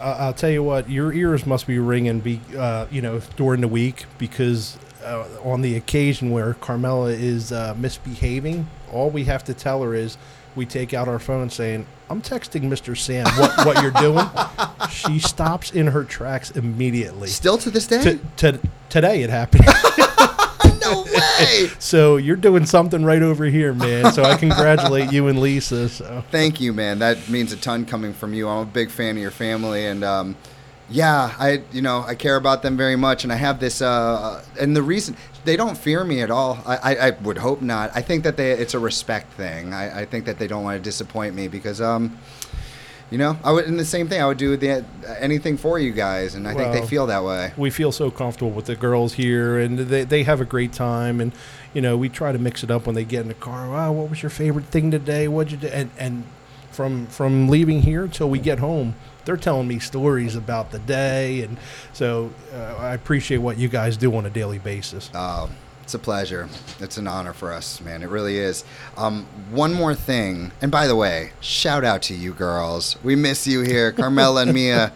[0.00, 3.60] Uh, I'll tell you what, your ears must be ringing, be uh, you know, during
[3.60, 9.44] the week because uh, on the occasion where Carmela is uh, misbehaving, all we have
[9.44, 10.18] to tell her is
[10.56, 12.96] we take out our phone saying, "I'm texting Mr.
[12.96, 14.26] Sam what what you're doing."
[14.90, 17.28] she stops in her tracks immediately.
[17.28, 19.66] still to this day, T- t- today it happened.
[20.84, 21.68] no way.
[21.78, 24.12] so you're doing something right over here, man.
[24.12, 25.88] So I congratulate you and Lisa.
[25.88, 26.24] So.
[26.30, 26.98] Thank you, man.
[26.98, 28.48] That means a ton coming from you.
[28.48, 30.36] I'm a big fan of your family, and um,
[30.90, 33.80] yeah, I you know I care about them very much, and I have this.
[33.80, 37.62] Uh, and the reason they don't fear me at all, I, I, I would hope
[37.62, 37.90] not.
[37.94, 39.72] I think that they it's a respect thing.
[39.72, 42.18] I, I think that they don't want to disappoint me because um,
[43.10, 44.20] you know, I would and the same thing.
[44.20, 44.84] I would do the,
[45.18, 47.52] anything for you guys, and I think they feel that way.
[47.56, 51.20] we feel so comfortable with the girls here and they, they have a great time
[51.20, 51.32] and
[51.72, 53.92] you know we try to mix it up when they get in the car wow
[53.92, 56.24] what was your favorite thing today what'd you do and, and
[56.70, 61.42] from from leaving here till we get home they're telling me stories about the day
[61.42, 61.58] and
[61.92, 65.50] so uh, i appreciate what you guys do on a daily basis Oh,
[65.84, 66.48] it's a pleasure.
[66.80, 68.02] It's an honor for us, man.
[68.02, 68.64] It really is.
[68.96, 72.96] Um, one more thing, and by the way, shout out to you girls.
[73.04, 74.94] We miss you here, Carmela and Mia,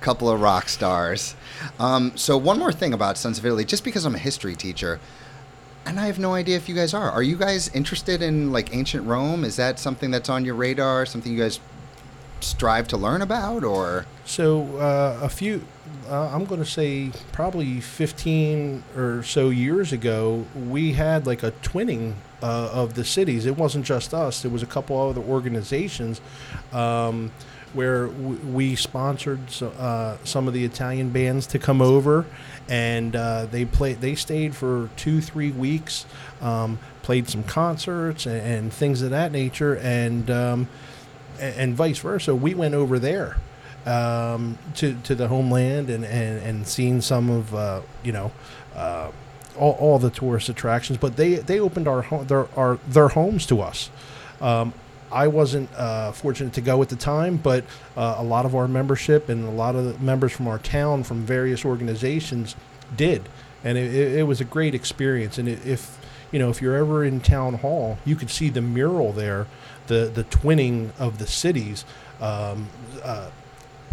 [0.00, 1.36] couple of rock stars.
[1.78, 4.98] Um, so one more thing about Sons of Italy, just because I'm a history teacher,
[5.84, 7.10] and I have no idea if you guys are.
[7.10, 9.44] Are you guys interested in like ancient Rome?
[9.44, 11.04] Is that something that's on your radar?
[11.04, 11.60] Something you guys
[12.44, 15.64] strive to learn about, or So uh, a few,
[16.08, 21.52] uh, I'm going to say probably 15 or so years ago, we had like a
[21.52, 23.46] twinning uh, of the cities.
[23.46, 26.20] It wasn't just us; there was a couple other organizations
[26.72, 27.32] um,
[27.72, 32.26] where we sponsored so, uh, some of the Italian bands to come over,
[32.68, 34.00] and uh, they played.
[34.00, 36.06] They stayed for two, three weeks,
[36.40, 40.30] um, played some concerts and, and things of that nature, and.
[40.30, 40.68] Um,
[41.40, 42.34] and vice versa.
[42.34, 43.36] We went over there
[43.86, 48.32] um, to to the homeland and and and seen some of uh, you know.
[48.74, 49.10] Uh,
[49.58, 53.44] all, all the tourist attractions, but they, they opened our, ho- their our their homes
[53.46, 53.90] to us.
[54.40, 54.72] Um,
[55.10, 57.64] I wasn't uh, fortunate to go at the time, but
[57.96, 61.02] uh, a lot of our membership and a lot of the members from our town
[61.02, 62.54] from various organizations
[62.96, 63.28] did,
[63.64, 65.36] and it, it, it was a great experience.
[65.36, 65.98] And i- if
[66.30, 69.46] you know if you're ever in town hall, you could see the mural there,
[69.90, 71.84] the the twinning of the cities.
[72.20, 72.68] Um,
[73.02, 73.28] uh,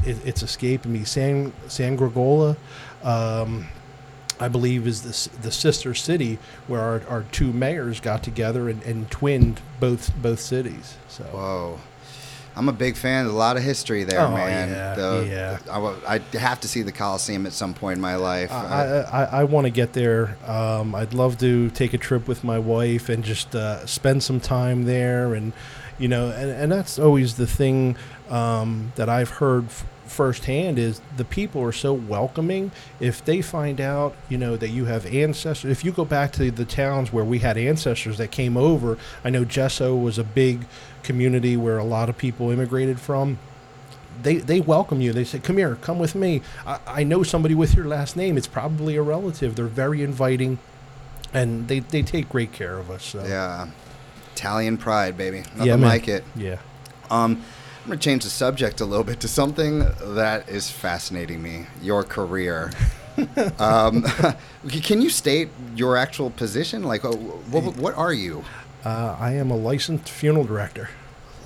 [0.05, 1.03] it, it's escaping me.
[1.03, 2.55] San San Gregola.
[3.03, 3.67] Um,
[4.39, 8.83] I believe is the, the sister city where our, our two mayors got together and,
[8.83, 10.95] and twinned both both cities.
[11.09, 11.79] So Whoa.
[12.55, 14.69] I'm a big fan of a lot of history there, Oh, man.
[14.69, 15.57] yeah, The- yeah.
[15.71, 18.51] I, wa- I have to see the Coliseum at some point in my life.
[18.51, 20.37] I, I, I want to get there.
[20.47, 24.39] Um, I'd love to take a trip with my wife and just uh, spend some
[24.39, 25.35] time there.
[25.35, 25.53] And,
[25.99, 27.97] you know, and, and that's always the thing
[28.29, 32.71] um, that I've heard f- firsthand is the people are so welcoming.
[32.99, 36.51] If they find out, you know, that you have ancestors, if you go back to
[36.51, 40.65] the towns where we had ancestors that came over, I know Gesso was a big
[41.03, 43.39] community where a lot of people immigrated from.
[44.21, 45.13] They, they welcome you.
[45.13, 48.35] They say, "Come here, come with me." I, I know somebody with your last name.
[48.35, 49.55] It's probably a relative.
[49.55, 50.57] They're very inviting,
[51.33, 53.03] and they, they take great care of us.
[53.03, 53.23] So.
[53.23, 53.67] Yeah.
[54.41, 55.39] Italian pride, baby.
[55.55, 56.23] Nothing Yeah, like it.
[56.35, 56.57] Yeah.
[57.09, 57.43] Um,
[57.81, 59.79] I'm going to change the subject a little bit to something
[60.15, 62.71] that is fascinating me your career.
[63.59, 64.03] um,
[64.69, 66.83] can you state your actual position?
[66.83, 68.43] Like, uh, what, what are you?
[68.85, 70.89] Uh, I am a licensed funeral director.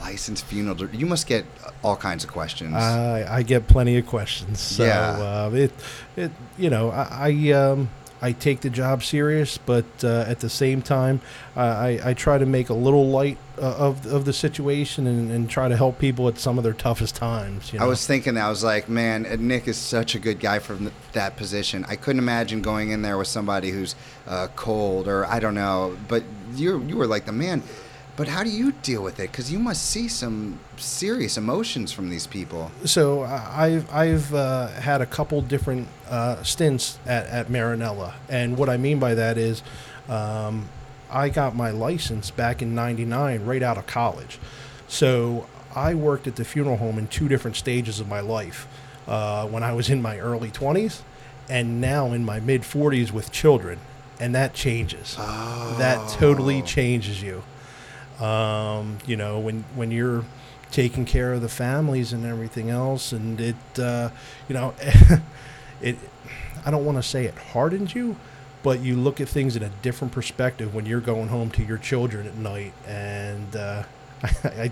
[0.01, 0.75] Licensed funeral.
[0.75, 0.97] director.
[0.97, 1.45] You must get
[1.83, 2.73] all kinds of questions.
[2.75, 4.59] I, I get plenty of questions.
[4.59, 5.11] So Yeah.
[5.11, 5.71] uh, it,
[6.17, 7.89] it, you know, I, I, um,
[8.21, 11.21] I take the job serious, but uh, at the same time,
[11.55, 15.49] I, I try to make a little light uh, of of the situation and, and
[15.49, 17.73] try to help people at some of their toughest times.
[17.73, 17.85] You know?
[17.85, 20.59] I was thinking, that I was like, man, uh, Nick is such a good guy
[20.59, 21.83] from that position.
[21.87, 23.95] I couldn't imagine going in there with somebody who's
[24.27, 25.97] uh, cold or I don't know.
[26.07, 26.23] But
[26.55, 27.63] you you were like the man.
[28.21, 29.31] But how do you deal with it?
[29.31, 32.69] Because you must see some serious emotions from these people.
[32.85, 38.59] so I- I've I've uh, had a couple different uh, stints at, at Marinella, and
[38.59, 39.63] what I mean by that is,
[40.07, 40.69] um,
[41.09, 44.37] I got my license back in '99, right out of college.
[44.87, 48.67] So I worked at the funeral home in two different stages of my life.
[49.07, 51.01] Uh, when I was in my early 20s,
[51.49, 53.79] and now in my mid 40s with children,
[54.19, 55.15] and that changes.
[55.17, 57.41] That totally changes you
[58.21, 60.23] um, you know when when you're
[60.71, 64.09] taking care of the families and everything else and it uh,
[64.47, 64.73] you know
[65.81, 65.97] it
[66.65, 68.15] i don't want to say it hardens you
[68.63, 71.77] but you look at things in a different perspective when you're going home to your
[71.77, 73.83] children at night and uh,
[74.43, 74.71] I,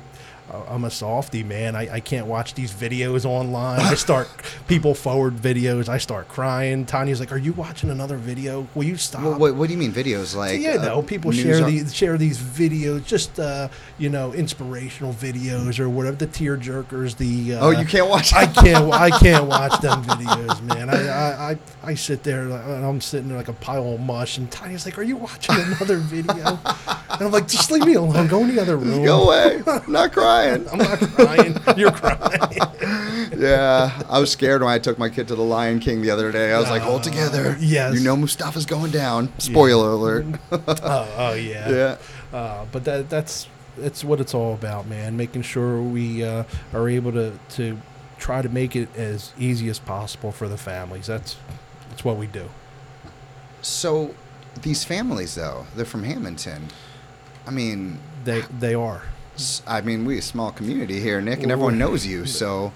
[0.52, 1.76] I'm a softy, man.
[1.76, 3.80] I, I can't watch these videos online.
[3.82, 4.28] I start
[4.68, 5.88] people forward videos.
[5.90, 6.86] I start crying.
[6.86, 8.68] Tanya's like, "Are you watching another video?
[8.74, 10.36] Will you stop?" What, what, what do you mean videos?
[10.36, 14.34] Like yeah, uh, no, people share ar- these share these videos, just uh, you know,
[14.34, 16.16] inspirational videos or whatever.
[16.18, 18.34] The tear jerkers, the uh, Oh, you can't watch.
[18.34, 18.92] I can't.
[18.92, 20.90] I can't watch them videos, man.
[20.90, 24.38] I, I, I, I sit there and I'm sitting there like a pile of mush,
[24.38, 28.28] and Tanya's like, "Are you watching another video?" And I'm like, "Just leave me alone.
[28.28, 29.62] Go in the other room." Go away.
[29.88, 30.39] Not crying.
[30.48, 31.56] I'm not crying.
[31.78, 32.60] You're crying.
[33.38, 36.32] yeah, I was scared when I took my kid to the Lion King the other
[36.32, 36.52] day.
[36.54, 37.58] I was like, hold Uh, together.
[37.60, 37.94] yes.
[37.96, 39.32] You know Mustafa's going down.
[39.38, 40.26] Spoiler alert.
[40.52, 41.70] oh, oh yeah.
[41.70, 41.98] yeah.
[42.38, 43.48] Uh, but that that's
[43.78, 45.16] that's what it's all about, man.
[45.18, 47.78] Making sure we uh, are able to to
[48.18, 51.08] try to make it as easy as possible for the families.
[51.08, 51.38] That's
[51.90, 52.50] that's what we do.
[53.62, 54.14] So
[54.62, 56.68] these families, though, they're from Hamilton.
[57.48, 59.04] I mean, They they are,
[59.68, 62.26] I mean, we a small community here, Nick, and everyone knows you.
[62.26, 62.72] So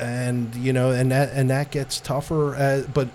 [0.00, 2.56] and you know, and that and that gets tougher.
[2.56, 3.08] Uh, but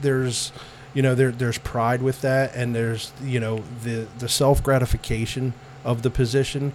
[0.00, 0.52] there's
[0.94, 5.52] you know there there's pride with that, and there's you know the the self gratification
[5.84, 6.72] of the position.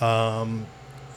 [0.00, 0.66] Um,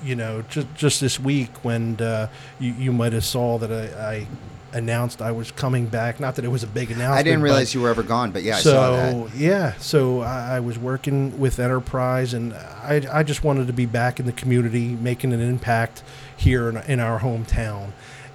[0.04, 4.12] you know, just just this week when uh, you you might have saw that I,
[4.12, 4.28] I
[4.74, 6.20] announced I was coming back.
[6.20, 7.20] Not that it was a big announcement.
[7.20, 9.36] I didn't realize you were ever gone, but yeah, I so saw that.
[9.36, 13.86] yeah, so I, I was working with Enterprise, and I, I just wanted to be
[13.86, 16.04] back in the community, making an impact
[16.36, 17.92] here in, in our hometown.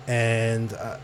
[0.06, 0.98] And uh,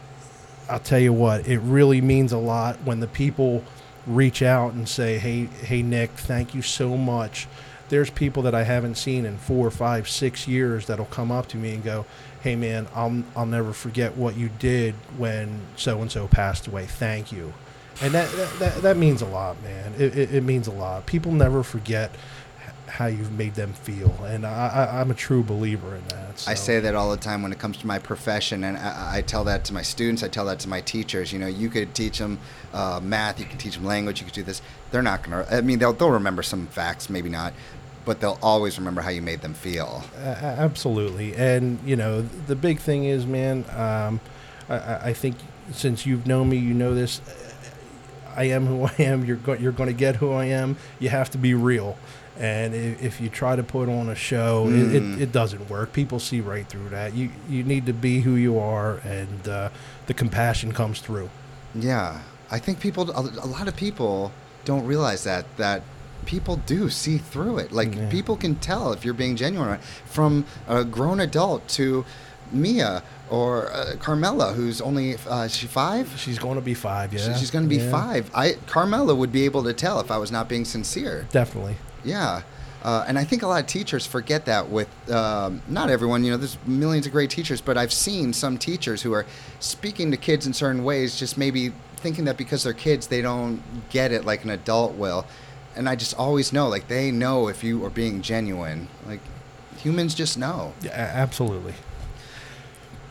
[0.69, 3.65] I'll tell you what, it really means a lot when the people
[4.07, 7.49] reach out and say, "Hey, hey, Nick, thank you so much."
[7.89, 11.57] There's people that I haven't seen in four, five, six years that'll come up to
[11.57, 12.07] me and go,
[12.41, 16.87] "Hey, man, I'll I'll never forget what you did when so and so passed away.
[16.87, 17.53] Thank you."
[18.01, 19.95] and that that, that, means a lot, man.
[19.99, 21.07] It, it, it means a lot.
[21.07, 22.11] People never forget
[22.87, 26.45] how you've made them feel, and I, I, I'm a true believer in that.
[26.49, 29.23] I say that all the time when it comes to my profession, and I, I
[29.23, 30.23] tell that to my students.
[30.23, 31.33] I tell that to my teachers.
[31.33, 32.39] You know, you could teach them
[32.73, 34.63] uh, math, you could teach them language, you could do this.
[34.91, 35.47] They're not gonna.
[35.51, 37.53] I mean, they'll they'll remember some facts, maybe not,
[38.11, 40.03] but they'll always remember how you made them feel.
[40.17, 40.21] A-
[40.67, 43.65] absolutely, and you know the big thing is, man.
[43.71, 44.19] Um,
[44.69, 45.37] I- I, think
[45.71, 47.21] since you've known me, you know this.
[48.37, 49.25] I am who I am.
[49.25, 50.77] You're go- you're going to get who I am.
[50.99, 51.97] You have to be real,
[52.37, 54.95] and if, if you try to put on a show, it, Mm.
[55.17, 55.93] it, it doesn't work.
[55.93, 57.15] People see right through that.
[57.15, 59.69] You you need to be who you are, and uh,
[60.09, 61.31] the compassion comes through.
[61.77, 64.33] Yeah, I think people, a, a lot of people
[64.65, 65.83] don't realize that that
[66.27, 67.73] people do see through it.
[67.73, 68.09] Like Yeah.
[68.09, 69.81] people can tell if you're being genuine, or not.
[70.05, 72.05] from a grown adult to
[72.53, 76.13] Mia or uh, Carmela, who's only uh, she five.
[76.17, 77.13] She's going to be five.
[77.13, 77.91] Yeah, She's going to be Yeah.
[77.91, 78.31] five.
[78.35, 81.27] I Carmela would be able to tell if I was not being sincere.
[81.31, 81.77] Definitely.
[82.05, 82.43] Yeah.
[82.83, 86.31] Uh, and I think a lot of teachers forget that with um, not everyone, you
[86.31, 89.27] know, there's millions of great teachers, but I've seen some teachers who are
[89.61, 93.63] speaking to kids in certain ways, just maybe thinking that because they're kids, they don't
[93.91, 95.27] get it like an adult will.
[95.77, 98.89] And I just always know, like, they know if you are being genuine.
[99.07, 99.21] Like,
[99.79, 100.73] humans just know.
[100.83, 101.75] Yeah, absolutely.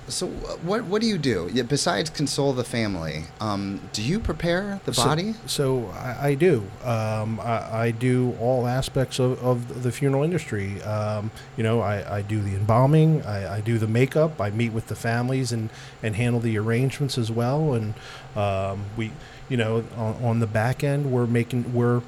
[0.07, 3.25] So, what what do you do yeah, besides console the family?
[3.39, 5.35] Um, do you prepare the So- body?
[5.45, 6.63] So, I, I do.
[6.83, 10.81] Um, I, I do all aspects of, of the funeral industry.
[10.81, 13.21] Um, you know, I, I do the embalming.
[13.21, 14.41] I, I do the makeup.
[14.41, 15.69] I meet with the families and,
[16.01, 17.75] and handle the arrangements as well.
[17.75, 17.93] And
[18.35, 19.11] um, we,
[19.47, 22.01] you know, on, on the back end, we're making we're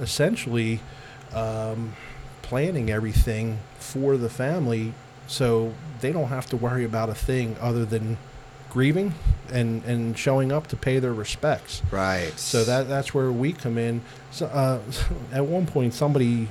[0.00, 0.80] essentially
[1.34, 1.94] um,
[2.42, 4.92] planning everything for the family,
[5.26, 8.16] so they don't have to worry about a thing other than
[8.70, 9.14] grieving
[9.52, 11.80] and, and showing up to pay their respects.
[11.90, 12.32] Right.
[12.38, 14.02] So that that's where we come in.
[14.30, 14.80] So, uh,
[15.32, 16.48] at one point, somebody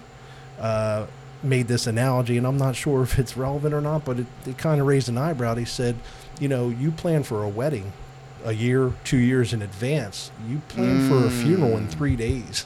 [0.60, 1.06] uh,
[1.43, 4.58] made this analogy, and I'm not sure if it's relevant or not, but it, it
[4.58, 5.56] kind of raised an eyebrow.
[5.56, 5.95] He said,
[6.39, 7.91] "You know, you plan for a wedding
[8.45, 10.32] a year, two years in advance.
[10.49, 11.91] You plan for a funeral in Mm.
[11.91, 12.65] three days,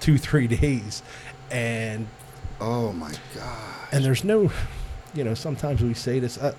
[0.00, 1.02] two, three days,
[1.50, 2.06] and
[2.60, 3.88] Oh my god.
[3.92, 4.50] and there's no,
[5.14, 6.54] you know, sometimes we say this." Uh,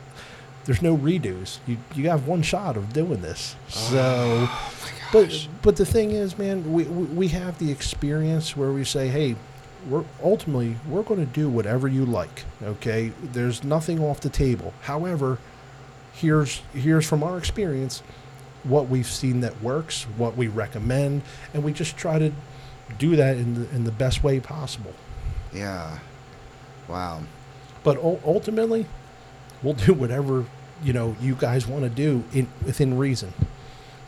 [0.66, 1.58] there's no redos.
[1.66, 3.56] You you have one shot of doing this.
[3.70, 4.74] So Oh
[5.12, 9.08] but but the thing is, man, we we we have the experience where we say,
[9.08, 9.36] hey,
[9.90, 12.44] we're ultimately we're going to do whatever you like.
[12.62, 14.74] Okay, there's nothing off the table.
[14.82, 15.40] However,
[16.14, 18.04] here's here's from our experience
[18.64, 21.22] what we've seen that works, what we recommend,
[21.54, 22.32] and we just try to
[22.98, 24.94] do that in the in the best way possible.
[25.54, 26.00] Yeah.
[26.88, 27.22] Wow.
[27.84, 28.86] But ul- ultimately,
[29.64, 30.46] we'll do whatever
[30.84, 33.34] you know you guys want to do in within reason.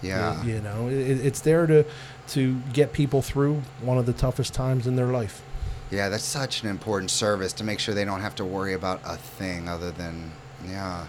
[0.01, 0.43] Yeah.
[0.43, 1.85] You know, it, it's there to
[2.29, 5.43] to get people through one of the toughest times in their life.
[5.91, 9.01] Yeah, that's such an important service to make sure they don't have to worry about
[9.05, 10.31] a thing other than
[10.67, 11.05] yeah.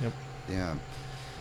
[0.00, 0.12] Yep.
[0.50, 0.74] Yeah.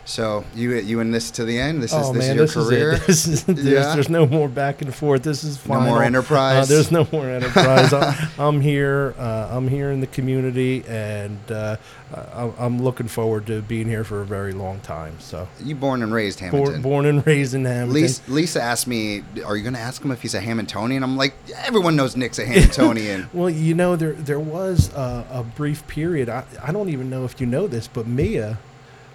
[0.07, 1.81] So you you in this to the end?
[1.81, 2.91] This is oh this man, is your this career?
[2.93, 2.99] is.
[3.07, 3.93] This is, there's, Yeah.
[3.95, 5.23] there's no more back and forth.
[5.23, 5.81] This is final.
[5.85, 6.69] No more Uh, enterprise.
[6.69, 7.91] there's no more enterprise.
[7.93, 9.15] I'm, I'm here.
[9.17, 11.77] Uh, I'm here in the community, and uh,
[12.13, 15.15] I, I'm looking forward to being here for a very long time.
[15.19, 16.73] So, you born and raised Hammonton.
[16.73, 17.93] born, born and raised in Hammonton.
[17.95, 21.17] Lisa, Lisa asked me, "Are you going to ask him if he's a Hammontonian?" I'm
[21.17, 21.33] like,
[21.65, 26.29] "Everyone knows Nick's a Hammontonian." Well, you know, there there was a, a brief period.
[26.29, 28.59] I, I don't even know if you know this, but Mia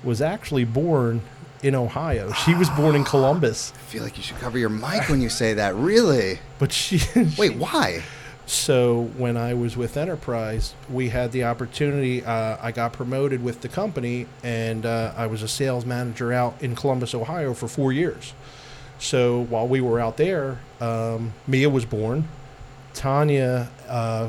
[0.03, 1.23] was actually born
[1.63, 2.33] in Ohio.
[2.33, 5.29] She was born in Columbus, I feel like you should cover your mic when you
[5.29, 5.75] say that.
[5.75, 6.39] Really?
[6.59, 7.01] but she
[7.39, 8.03] Wait, why?
[8.47, 12.25] So when I was with Enterprise, we had the opportunity.
[12.25, 16.57] Uh, I got promoted with the company, and uh, I was a sales manager out
[16.61, 18.33] in Columbus, Ohio, for four years.
[18.99, 22.29] So while we were out there, um, Mia was born.
[22.93, 24.29] Tanya, uh,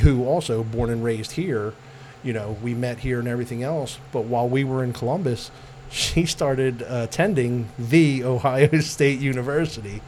[0.00, 1.74] who also born and raised here,
[2.22, 3.98] you know, we met here and everything else.
[4.12, 5.50] But while we were in Columbus,
[5.90, 10.02] she started uh, attending the Ohio State University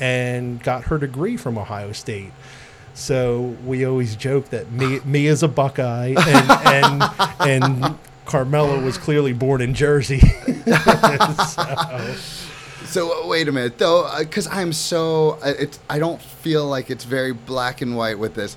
[0.00, 2.32] and got her degree from Ohio State.
[2.94, 7.02] So we always joke that me, me is a Buckeye, and and,
[7.40, 10.20] and Carmela was clearly born in Jersey.
[10.20, 12.14] so,
[12.84, 16.90] So uh, wait a minute, though, because I'm so uh, it's I don't feel like
[16.90, 18.56] it's very black and white with this.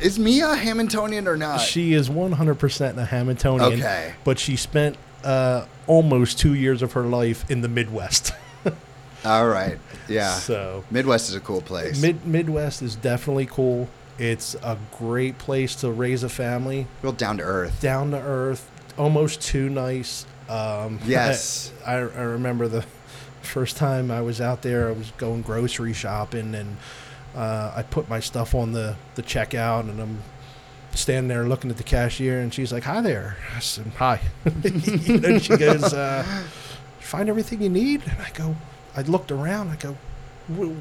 [0.00, 1.58] Is Mia a Hammontonian or not?
[1.60, 4.14] she is 100% a Hammontonian, Okay.
[4.24, 8.32] but she spent uh, almost two years of her life in the Midwest.
[9.24, 10.34] All right, yeah.
[10.34, 12.00] So Midwest is a cool place.
[12.00, 13.88] Mid Midwest is definitely cool.
[14.16, 16.86] It's a great place to raise a family.
[17.02, 17.80] Real down to earth.
[17.80, 20.24] down to earth, almost too nice.
[20.48, 21.72] Um, Yes.
[21.84, 22.82] I, I remember the
[23.42, 24.88] first time I was out there.
[24.88, 26.76] I was going grocery shopping, and
[27.36, 30.22] uh, I put my stuff on the the checkout, and I'm
[30.94, 35.42] standing there looking at the cashier, and she's like, "Hi there." I said, "Hi." and
[35.42, 36.24] she goes, uh,
[37.00, 38.56] "Find everything you need." And I go,
[38.96, 39.68] I looked around.
[39.68, 39.96] I go,
[40.50, 40.76] "W-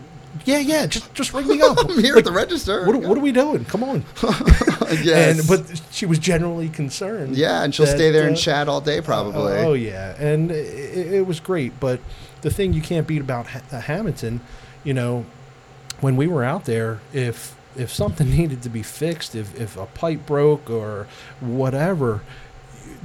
[0.46, 2.86] "Yeah, yeah, just just ring me up." I'm here Like, at the register.
[2.88, 3.66] what, what are we doing?
[3.66, 4.04] Come on.
[5.04, 5.40] yes.
[5.40, 7.36] And but she was generally concerned.
[7.36, 9.54] yeah, and she'll that, stay there and uh, chat all day probably.
[9.54, 11.80] Oh, oh, yeah, and it, it was great.
[11.80, 12.00] But
[12.42, 14.40] the thing you can't beat about ha- uh, Hammonton,
[14.84, 15.26] you know,
[16.02, 19.86] when we were out there, if if something needed to be fixed, if if a
[19.88, 21.08] pipe broke or
[21.40, 22.22] whatever.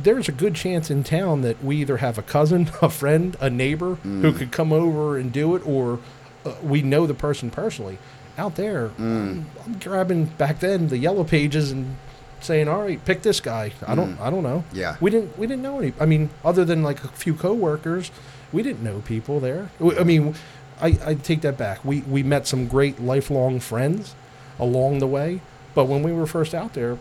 [0.00, 3.50] There's a good chance in town that we either have a cousin, a friend, a
[3.50, 4.38] neighbor who Mm.
[4.38, 5.98] could come over and do it, or
[6.46, 7.98] uh, we know the person personally.
[8.38, 9.00] Out there, Mm.
[9.00, 11.96] I'm, I'm grabbing back then the yellow pages and
[12.40, 14.64] saying, "All right, pick this guy." I don't, I don't know.
[14.72, 14.96] Yeah.
[15.00, 15.92] We didn't we didn't know any.
[16.00, 18.10] I mean, other than like a few coworkers,
[18.52, 19.68] we didn't know people there.
[20.00, 20.34] I mean,
[20.82, 21.84] I, I take that back.
[21.84, 24.14] We we met some great lifelong friends
[24.58, 25.40] along the way,
[25.74, 26.98] But when we were first out there,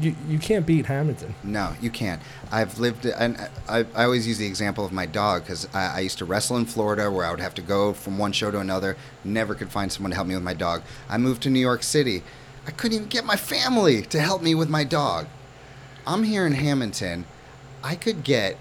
[0.00, 1.34] you, you can't beat Hammonton.
[1.42, 2.22] No, you can't.
[2.50, 3.36] I've lived, and
[3.68, 6.56] I, I always use the example of my dog because I, I used to wrestle
[6.56, 8.96] in Florida where I would have to go from one show to another.
[9.24, 10.82] Never could find someone to help me with my dog.
[11.08, 12.22] I moved to New York City.
[12.66, 15.26] I couldn't even get my family to help me with my dog.
[16.06, 17.24] I'm here in Hammonton.
[17.82, 18.56] I could get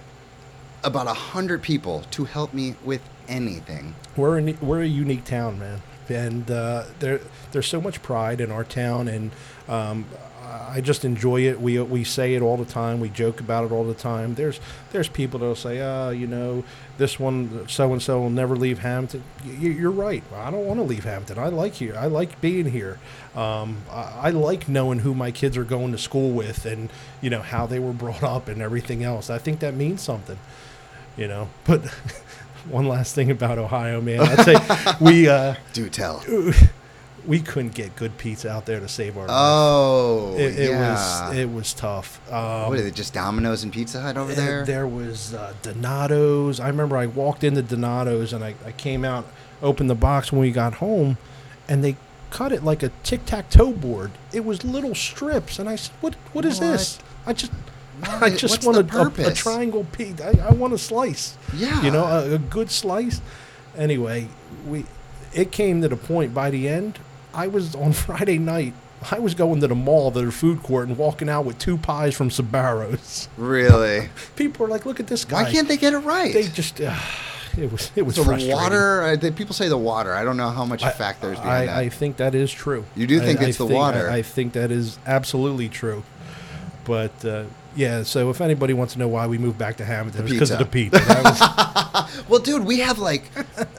[0.84, 3.96] about a hundred people to help me with anything.
[4.16, 7.22] We're a, we're a unique town, man, and uh, there
[7.52, 9.32] there's so much pride in our town, and
[9.68, 10.06] um,
[10.70, 11.60] I just enjoy it.
[11.60, 13.00] We we say it all the time.
[13.00, 14.36] We joke about it all the time.
[14.36, 14.60] There's
[14.92, 16.64] there's people that'll say, oh, you know,
[16.98, 19.24] this one so and so will never leave Hammonton.
[19.44, 20.24] You're right.
[20.34, 21.38] I don't want to leave Hammonton.
[21.40, 21.96] I like here.
[21.98, 23.00] I like being here.
[23.36, 26.90] Um, I, I like knowing who my kids are going to school with, and
[27.22, 29.30] you know how they were brought up and everything else.
[29.30, 30.40] I think that means something.
[31.18, 31.84] You know, but.
[32.70, 34.22] one last thing about Ohio, man.
[34.22, 34.56] I'd say
[35.02, 36.24] we uh, do tell.
[37.26, 39.26] We couldn't get good pizza out there to save our.
[39.28, 41.28] Oh, it, it yeah.
[41.28, 42.22] was it was tough.
[42.32, 42.96] Um, what is it?
[42.96, 44.66] Just Domino's and Pizza Hut over there?
[44.66, 46.60] There was uh, Donato's.
[46.62, 49.26] I remember I walked into Donato's and I, I came out,
[49.62, 51.18] opened the box when we got home,
[51.68, 51.98] and they
[52.30, 54.12] cut it like a tic tac toe board.
[54.32, 56.16] It was little strips, and I said, "What?
[56.32, 56.68] What is What?
[56.72, 57.52] this?" I just.
[58.00, 58.20] Why?
[58.22, 60.28] I just want a, a, a triangle pizza.
[60.28, 61.38] I, I want a slice.
[61.56, 61.82] Yeah.
[61.82, 63.22] You know, a, a good slice.
[63.76, 64.28] Anyway,
[64.68, 64.86] we
[65.34, 67.00] it came to the point by the end.
[67.34, 68.74] I was on Friday night.
[69.12, 71.78] I was going to the mall, to the food court, and walking out with two
[71.78, 73.30] pies from Sbarro's.
[73.38, 74.10] Really?
[74.36, 76.34] People are like, "Look at this guy." Why can't they get it right?
[76.34, 76.82] they just?
[76.82, 76.98] Uh,
[77.58, 80.14] it was it was so the water, uh, the, people say the water.
[80.14, 82.86] I don't know how much I- effect there's behind I, I think that is true.
[82.96, 84.10] You do think I- it's the water?
[84.10, 86.04] I, I think that is absolutely true.
[86.86, 87.46] But uh,
[87.78, 90.50] yeah, so if anybody wants to know why we moved back to Hammonton, it's because
[90.50, 91.00] of the pizza.
[91.00, 93.30] Was, well, dude, we have like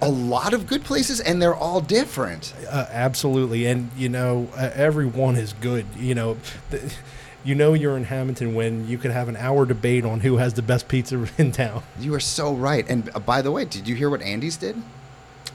[0.01, 2.55] a lot of good places, and they're all different.
[2.71, 5.85] Uh, absolutely, and you know, uh, everyone is good.
[5.97, 6.37] You know,
[6.71, 6.95] the,
[7.43, 10.55] you know, you're in Hammonton when you could have an hour debate on who has
[10.55, 11.83] the best pizza in town.
[11.99, 12.89] You are so right.
[12.89, 14.77] And uh, by the way, did you hear what Andy's did?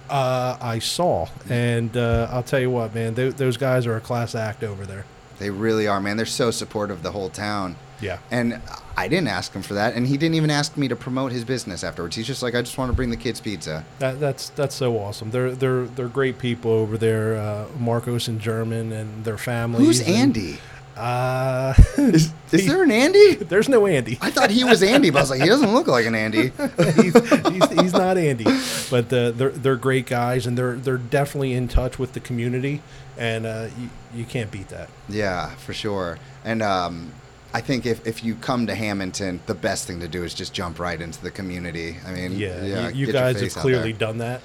[0.10, 4.02] Uh, I saw, and uh, I'll tell you what, man, th- those guys are a
[4.02, 5.06] class act over there.
[5.40, 6.18] They really are, man.
[6.18, 7.78] They're so supportive of the whole town.
[8.04, 8.60] Yeah, And
[8.98, 11.44] I didn't ask him for that, and he didn't even ask me to promote his
[11.46, 12.16] business afterwards.
[12.16, 13.84] He's just like, I just want to bring the kids pizza.
[14.00, 15.32] that, that's that's so awesome.
[15.32, 19.86] They're they're they're great people over there, uh, Marcos and German and their families.
[19.88, 20.60] Who's and- Andy?
[20.96, 23.34] Uh, Is, is there an Andy?
[23.50, 24.20] there's no Andy.
[24.22, 26.52] I thought he was Andy, but I was like, he doesn't look like an Andy.
[27.02, 27.14] he's,
[27.50, 28.46] he's, he's not Andy,
[28.92, 32.84] but uh, they're they're great guys, and they're they're definitely in touch with the community,
[33.18, 34.88] and uh, you, you can't beat that.
[35.10, 36.20] Yeah, for sure.
[36.46, 37.12] And um,
[37.56, 40.54] I think if, if you come to Hammonton, the best thing to do is just
[40.54, 41.98] jump right into the community.
[42.06, 44.42] I mean, Yeah, yeah, you, you guys have clearly done that,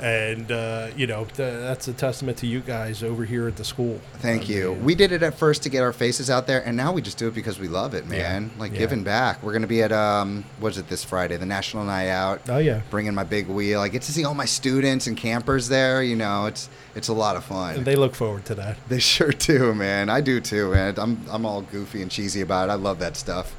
[0.00, 3.64] and uh, you know th- that's a testament to you guys over here at the
[3.64, 4.00] school.
[4.18, 4.72] Thank I you.
[4.74, 7.18] We did it at first to get our faces out there, and now we just
[7.18, 8.50] do it because we love it, man.
[8.58, 8.78] Like Yeah.
[8.78, 9.42] giving back.
[9.42, 11.36] We're gonna be at um, what is it this Friday?
[11.36, 12.42] The National Night Out.
[12.48, 13.80] oh yeah, Bringing my big wheel.
[13.80, 16.02] I get to see all my students and campers there.
[16.02, 17.76] You know, it's it's a lot of fun.
[17.76, 18.76] and they look forward to that.
[18.88, 20.08] They sure do, man.
[20.08, 20.94] I do too, man.
[20.98, 22.72] I'm I'm all goofy and cheesy about it.
[22.72, 23.54] I love that stuff.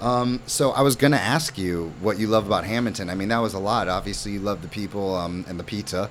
[0.00, 3.08] Um, so I was gonna ask you what you love about Hammonton.
[3.08, 3.88] I mean, that was a lot.
[3.88, 6.10] Obviously, you love the people um, and the pizza.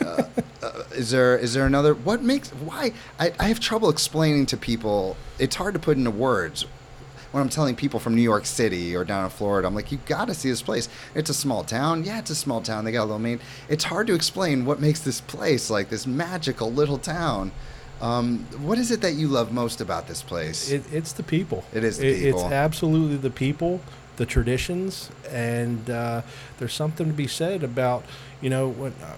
[0.00, 0.24] Uh,
[0.62, 1.94] uh, is there is there another?
[1.94, 2.92] What makes why?
[3.18, 5.16] I, I have trouble explaining to people.
[5.38, 6.66] It's hard to put into words.
[7.30, 9.98] When I'm telling people from New York City or down in Florida, I'm like, you
[10.04, 10.90] got to see this place.
[11.14, 12.04] It's a small town.
[12.04, 12.84] Yeah, it's a small town.
[12.84, 13.40] They got a little main.
[13.70, 17.52] It's hard to explain what makes this place like this magical little town.
[18.02, 20.70] Um, what is it that you love most about this place?
[20.70, 21.64] It, it's the people.
[21.72, 22.44] It is the It- people.
[22.44, 23.80] It's absolutely the people,
[24.16, 26.22] the traditions, and uh,
[26.58, 28.04] there's something to be said about
[28.40, 29.14] you know when uh,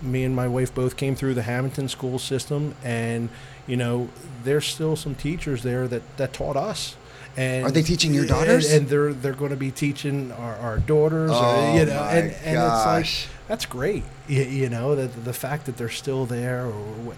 [0.00, 3.28] me and my wife both came through the Hammonton school system, and
[3.66, 4.08] you know
[4.44, 6.96] there's still some teachers there that that taught us.
[7.36, 8.72] And, Are they teaching your daughters?
[8.72, 11.30] And, they're they're going to be teaching our, our daughters.
[11.32, 13.28] Oh, uh, you know, my and, and it's like gosh.
[13.48, 14.04] that's great.
[14.28, 16.66] You, you know, the the fact that they're still there.
[16.66, 17.14] Or,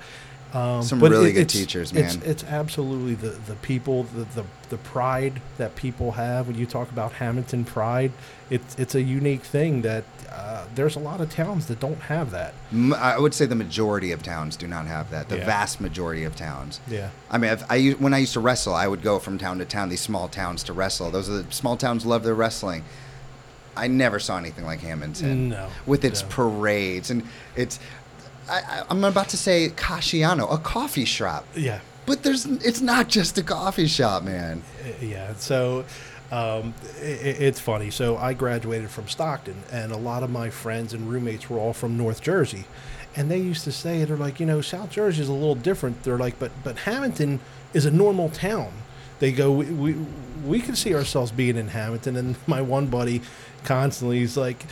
[0.53, 2.21] um, Some but really it- good it's- teachers, man.
[2.25, 6.47] It's absolutely the, the people, the, the the pride that people have.
[6.47, 8.13] When you talk about Hammonton pride,
[8.51, 12.31] it's it's a unique thing that uh, there's a lot of towns that don't have
[12.31, 12.55] that.
[12.97, 15.29] I would say the majority of towns do not have that.
[15.29, 15.47] The Yeah.
[15.47, 16.81] vast majority of towns.
[16.89, 17.11] Yeah.
[17.31, 19.65] I mean, I've, I when I used to wrestle, I would go from town to
[19.65, 21.11] town, these small towns to wrestle.
[21.11, 22.85] Those are the small towns love their wrestling.
[23.77, 25.51] I never saw anything like Hammonton.
[25.51, 26.29] No, With its no.
[26.29, 27.23] parades and
[27.57, 27.79] it's,
[28.51, 31.47] I, I'm about to say Casciano, a coffee shop.
[31.55, 31.81] Yeah.
[32.07, 34.63] But there's, it's not just a coffee shop, man.
[34.85, 35.35] Uh, Yeah.
[35.35, 35.85] So
[36.33, 37.91] um, i it's funny.
[37.91, 41.73] So I graduated from Stockton, and a lot of my friends and roommates were all
[41.73, 42.65] from North Jersey.
[43.17, 46.03] and they used to say they're like, you know, South Jersey is a little different.
[46.05, 47.41] They're like, but but Hammonton
[47.75, 48.73] is a normal town.
[49.19, 49.97] They go, we we,
[50.47, 52.17] we can see ourselves being in Hammonton.
[52.17, 53.23] And my one buddy,
[53.65, 54.65] constantly, he's like,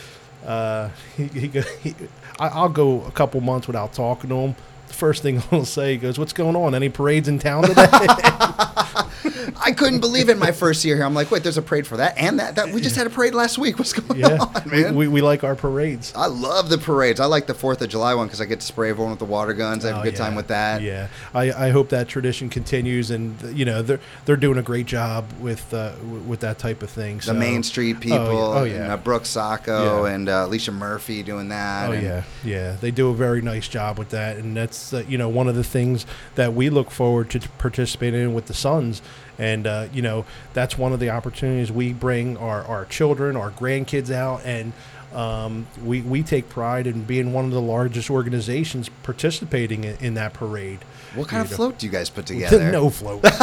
[0.47, 1.95] uh, he, he, go, he
[2.39, 4.57] I, I'll go a couple months without talking to him.
[4.89, 6.74] The first thing he'll say, he goes, "What's going on?
[6.74, 7.86] Any parades in town today?"
[9.61, 11.05] I couldn't believe it my first year here.
[11.05, 12.55] I'm like, wait, there's a parade for that and that.
[12.57, 13.79] That we just had a parade last week.
[13.79, 14.95] What's going yeah, on, man?
[14.95, 16.12] we, we like our parades.
[16.16, 17.21] I love the parades.
[17.21, 19.25] I like the Fourth of July one because I get to spray everyone with the
[19.25, 19.85] water guns.
[19.85, 20.19] I have Oh, a good yeah.
[20.19, 20.83] time with that.
[20.83, 24.87] Yeah, I, I hope that tradition continues, and you know they're they're doing a great
[24.87, 25.93] job with uh,
[26.27, 27.19] with that type of thing.
[27.19, 28.83] The Main Street people, Oh, yeah.
[28.85, 30.12] and uh, Brooke Sacco Yeah.
[30.14, 31.91] and uh, Alicia Murphy doing that.
[31.91, 32.77] Oh yeah, yeah.
[32.81, 35.55] They do a very nice job with that, and that's uh, you know one of
[35.57, 36.07] the things
[36.37, 39.03] that we look forward to participating in with the Sons.
[39.39, 43.51] And uh, you know that's one of the opportunities we bring our, our children, our
[43.51, 44.73] grandkids out, and
[45.15, 50.15] um, we we take pride in being one of the largest organizations participating in, in
[50.15, 50.81] that parade.
[51.15, 51.57] What kind of know.
[51.57, 52.71] float do you guys put together?
[52.71, 53.25] no float.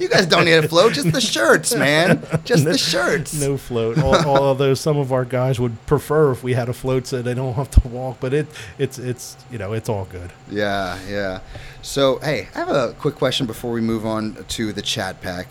[0.00, 2.26] You guys don't need a float, just the shirts, man.
[2.44, 3.38] Just the shirts.
[3.38, 3.98] No float.
[3.98, 7.52] Although some of our guys would prefer if we had a float so they don't
[7.54, 8.46] have to walk, but it
[8.78, 10.32] it's it's you know it's all good.
[10.50, 11.40] Yeah, yeah.
[11.82, 15.48] So, hey, I have a quick question before we move on to the chat pack.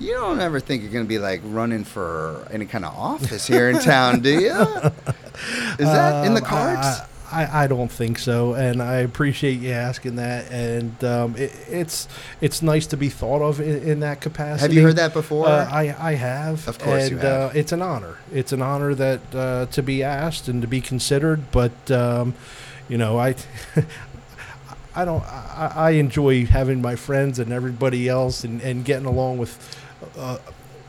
[0.00, 3.46] You don't ever think you're going to be like running for any kind of office
[3.46, 4.50] here in town, do you?
[5.78, 6.86] Is that in the Um, cards?
[6.86, 7.06] I,
[7.44, 10.50] I, I don't think so, and I appreciate you asking that.
[10.52, 12.06] And um, it, it's
[12.40, 14.62] it's nice to be thought of in, in that capacity.
[14.62, 15.46] have you heard that before?
[15.48, 16.66] Uh, I I have.
[16.68, 17.50] Of course and, you have.
[17.50, 18.18] Uh, it's an honor.
[18.32, 21.50] It's an honor that uh, to be asked and to be considered.
[21.50, 22.34] But um,
[22.88, 23.34] you know, I.
[24.96, 25.24] I don't.
[25.24, 29.58] I, I enjoy having my friends and everybody else, and, and getting along with,
[30.18, 30.38] uh,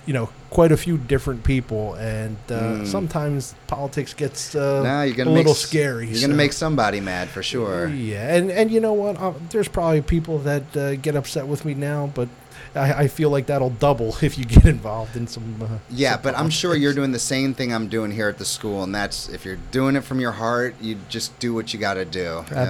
[0.05, 1.95] you know, quite a few different people.
[1.95, 2.87] And uh, Mm.
[2.87, 6.05] sometimes politics gets uh, now you're a to make little s- scary.
[6.07, 7.87] You're going to make somebody mad for sure.
[7.87, 9.19] Yeah, and and you know what?
[9.19, 12.29] Uh, there's probably people that uh, get upset with me now, but
[12.75, 15.55] I, I feel like that'll double if you get involved in some.
[15.59, 18.37] Uh, Yeah, some but I'm sure you're doing the same thing I'm doing here at
[18.37, 21.73] the school, and that's if you're doing it from your heart, you just do what
[21.73, 22.45] you got to do.
[22.51, 22.69] Yeah.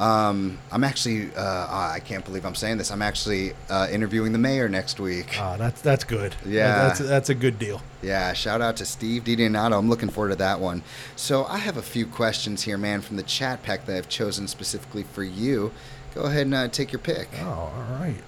[0.00, 2.90] Um, I'm actually, uh, I can't believe I'm saying this.
[2.90, 5.38] I'm actually uh, interviewing the mayor next week.
[5.38, 6.34] Ah, that's that's good.
[6.46, 6.88] Yeah.
[6.88, 7.82] that's that's a good deal.
[8.02, 9.78] Yeah, shout out to Steve DiDonato.
[9.78, 10.82] I'm looking forward to that one.
[11.16, 14.48] So I have a few questions here, man, from the chat pack that I've chosen
[14.48, 15.70] specifically for you.
[16.14, 17.28] Go ahead and uh, take your pick.
[17.42, 18.22] Oh, all right.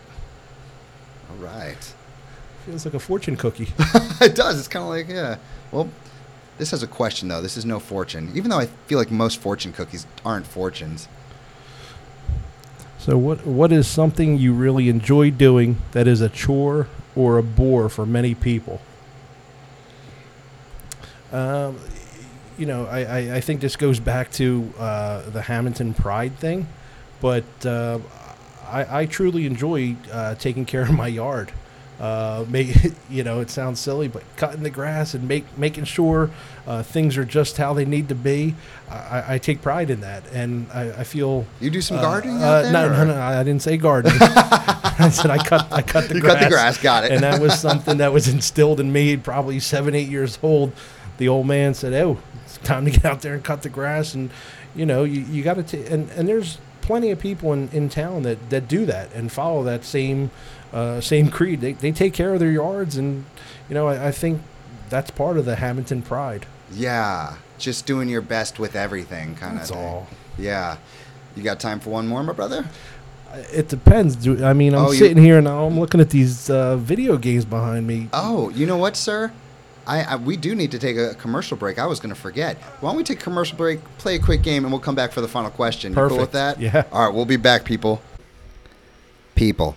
[1.30, 1.94] All right.
[2.66, 3.68] Feels like a fortune cookie.
[4.20, 4.58] it does.
[4.58, 5.38] It's kind of like, yeah.
[5.72, 5.88] Well,
[6.58, 7.40] this has a question, though.
[7.40, 8.30] This is no fortune.
[8.34, 11.08] Even though I feel like most fortune cookies aren't fortunes.
[13.02, 16.86] So, what what is something you really enjoy doing that is a chore
[17.16, 18.80] or a bore for many people?
[21.32, 21.80] Um,
[22.56, 26.68] you know, I, I, I think this goes back to uh, the Hammonton Pride thing,
[27.20, 27.98] but uh,
[28.68, 31.50] I, I truly enjoy uh, taking care of my yard.
[32.02, 32.74] Uh, make,
[33.10, 36.30] you know, it sounds silly, but cutting the grass and make, making sure
[36.66, 38.56] uh, things are just how they need to be.
[38.90, 42.42] I, I take pride in that, and I, I feel You do some uh, gardening
[42.42, 42.72] uh?
[42.72, 43.20] No, no, no.
[43.20, 44.18] I didn't say gardening.
[44.20, 45.72] I said I cut.
[45.72, 46.32] I cut the grass.
[46.40, 46.40] You grass.
[46.40, 46.82] cut the grass.
[46.82, 47.12] Got it.
[47.12, 49.16] and that was something that was instilled in me.
[49.16, 50.72] Probably seven, eight years old.
[51.18, 54.12] The old man said, "Oh, it's time to get out there and cut the grass."
[54.12, 54.30] And
[54.74, 55.86] you know, you, you got to.
[55.86, 59.62] And and there's plenty of people in, in town that, that do that and follow
[59.62, 60.30] that same
[60.72, 61.60] uh, same creed.
[61.60, 63.24] They they take care of their yards, and
[63.68, 64.40] you know, I, I think
[64.88, 66.46] that's part of the Hammonton pride.
[66.72, 69.58] Yeah, just doing your best with everything, kind of.
[69.58, 69.78] That's thing.
[69.78, 70.06] all.
[70.38, 70.76] Yeah.
[71.36, 72.66] You got time for one more, my brother?
[73.52, 74.16] It depends.
[74.16, 75.64] Do, I mean, I'm Oh, sitting here now.
[75.64, 78.08] I'm looking at these uh, video games behind me.
[78.12, 79.32] Oh, you know what, sir?
[79.86, 81.78] I, I we do need to take a commercial break.
[81.78, 82.56] I was going to forget.
[82.80, 85.12] Why don't we take a commercial break, play a quick game, and we'll come back
[85.12, 85.92] for the final question.
[85.92, 86.60] You cool with that?
[86.60, 86.84] Yeah.
[86.92, 88.02] All right, we'll be back, people.
[89.34, 89.76] People,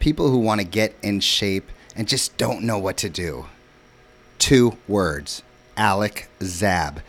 [0.00, 3.46] people who want to get in shape and just don't know what to do.
[4.38, 5.42] Two words:
[5.76, 7.02] Alec Zab.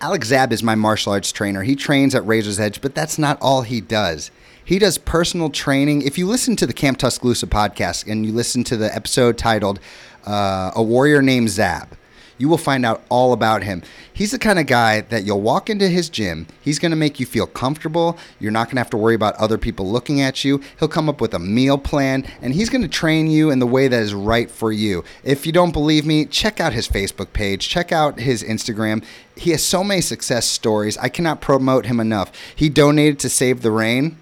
[0.00, 1.62] Alec Zab is my martial arts trainer.
[1.62, 4.32] He trains at Razor's Edge, but that's not all he does.
[4.64, 6.02] He does personal training.
[6.02, 9.80] If you listen to the Camp Tuscaloosa podcast and you listen to the episode titled
[10.26, 11.96] uh, A Warrior Named Zab,
[12.42, 13.80] you will find out all about him.
[14.12, 16.48] He's the kind of guy that you'll walk into his gym.
[16.60, 18.18] He's going to make you feel comfortable.
[18.40, 20.60] You're not going to have to worry about other people looking at you.
[20.80, 23.66] He'll come up with a meal plan and he's going to train you in the
[23.66, 25.04] way that is right for you.
[25.22, 29.04] If you don't believe me, check out his Facebook page, check out his Instagram.
[29.36, 30.98] He has so many success stories.
[30.98, 32.32] I cannot promote him enough.
[32.56, 34.16] He donated to Save the Rain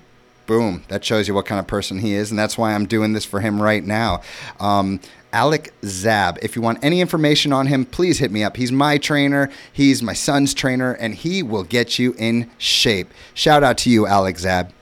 [0.51, 3.13] boom, that shows you what kind of person he is, and that's why I'm doing
[3.13, 4.21] this for him right now.
[4.59, 4.99] Um,
[5.33, 6.41] Alec Zab.
[6.43, 8.57] If you want any information on him, please hit me up.
[8.57, 13.13] He's my trainer, he's my son's trainer, and he will get you in shape.
[13.33, 14.73] Shout out to you, Alec Zab.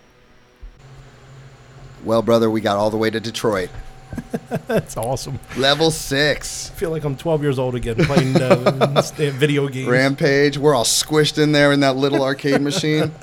[2.02, 3.68] Well, brother, we got all the way to Detroit.
[4.68, 5.38] That's awesome.
[5.58, 6.70] Level six.
[6.70, 9.88] I feel like I'm 12 years old again playing uh, video games.
[9.90, 10.56] Rampage.
[10.56, 13.12] We're all squished in there in that little arcade machine.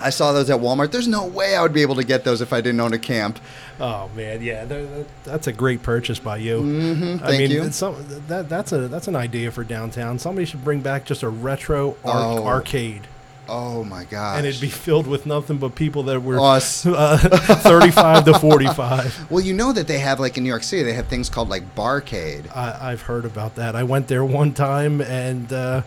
[0.00, 0.90] I saw those at Walmart.
[0.92, 2.98] There's no way I would be able to get those if I didn't own a
[2.98, 3.38] camp.
[3.78, 6.60] Oh man, yeah, that, that's a great purchase by you.
[6.60, 7.70] Mm-hmm, I thank mean, you.
[7.72, 7.96] Some,
[8.28, 10.18] that that's a that's an idea for downtown.
[10.18, 12.46] Somebody should bring back just a retro arc, Oh.
[12.46, 13.06] arcade,
[13.48, 14.38] Oh my god!
[14.38, 16.86] and it'd be filled with nothing but people that were Us.
[16.86, 19.26] uh, 35 to 45.
[19.30, 21.48] Well, you know that they have like in New York City, they have things called
[21.48, 22.54] like barcade.
[22.54, 23.74] I, I've heard about that.
[23.74, 25.82] I went there one time and uh,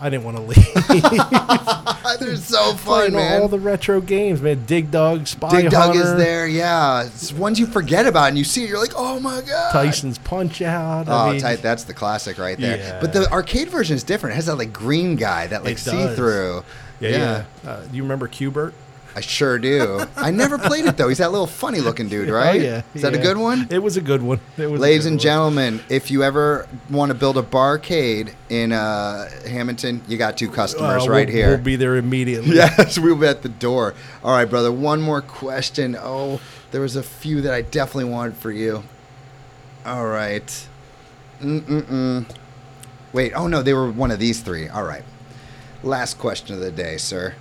[0.00, 2.18] I didn't want to leave.
[2.20, 3.40] They're so fun, man.
[3.40, 4.64] all the retro games, man.
[4.64, 7.04] Dig Dug, Spy Dig Dug Hunter, is there, yeah.
[7.04, 9.72] It's ones you forget about and you see it, you're like, oh my god.
[9.72, 11.08] Tyson's Punch Out.
[11.08, 11.62] Oh, I mean, tight.
[11.62, 12.78] That's the classic right there.
[12.78, 13.00] Yeah.
[13.00, 14.34] But the arcade version is different.
[14.34, 16.64] It has that like green guy, that like see through.
[17.00, 17.70] Yeah, yeah.
[17.70, 18.72] Uh, do you remember Qbert?
[19.16, 20.04] I sure do.
[20.16, 21.08] I never played it though.
[21.08, 22.60] He's that little funny looking dude, right?
[22.60, 22.82] Oh, yeah.
[22.94, 23.68] Is that a good one?
[23.70, 24.40] It was a good one.
[24.56, 25.20] It was Ladies and one.
[25.20, 30.48] gentlemen, if you ever want to build a barcade in uh, Hammonton, you got two
[30.50, 31.48] customers Uh, right we'll, here.
[31.50, 32.50] We'll be there immediately.
[32.56, 33.94] Yes, we'll be at the door.
[34.24, 34.72] All right, brother.
[34.72, 35.96] One more question.
[35.98, 36.40] Oh,
[36.72, 38.82] there was a few that I definitely wanted for you.
[39.86, 40.66] All right.
[41.40, 42.26] Mm-mm-mm.
[43.12, 43.32] Wait.
[43.34, 44.68] Oh no, they were one of these three.
[44.68, 45.04] All right.
[45.82, 47.34] Last question of the day, sir.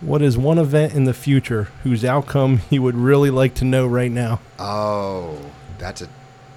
[0.00, 3.86] What is one event in the future whose outcome you would really like to know
[3.86, 4.40] right now?
[4.58, 5.38] Oh,
[5.78, 6.08] that's a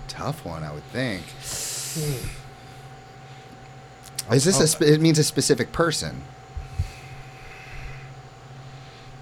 [0.07, 0.63] tough one.
[0.63, 1.23] I would think.
[4.31, 4.67] Is this a?
[4.67, 6.21] Spe- it means a specific person.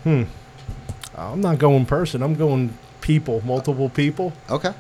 [0.04, 0.24] Hmm.
[1.16, 2.24] I'm not going person.
[2.24, 4.34] I'm going people, multiple people.
[4.50, 4.74] Okay.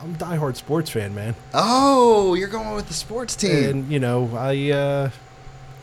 [0.00, 1.34] I'm a diehard sports fan, man.
[1.54, 3.64] Oh, you're going with the sports team.
[3.64, 5.10] And you know, I uh,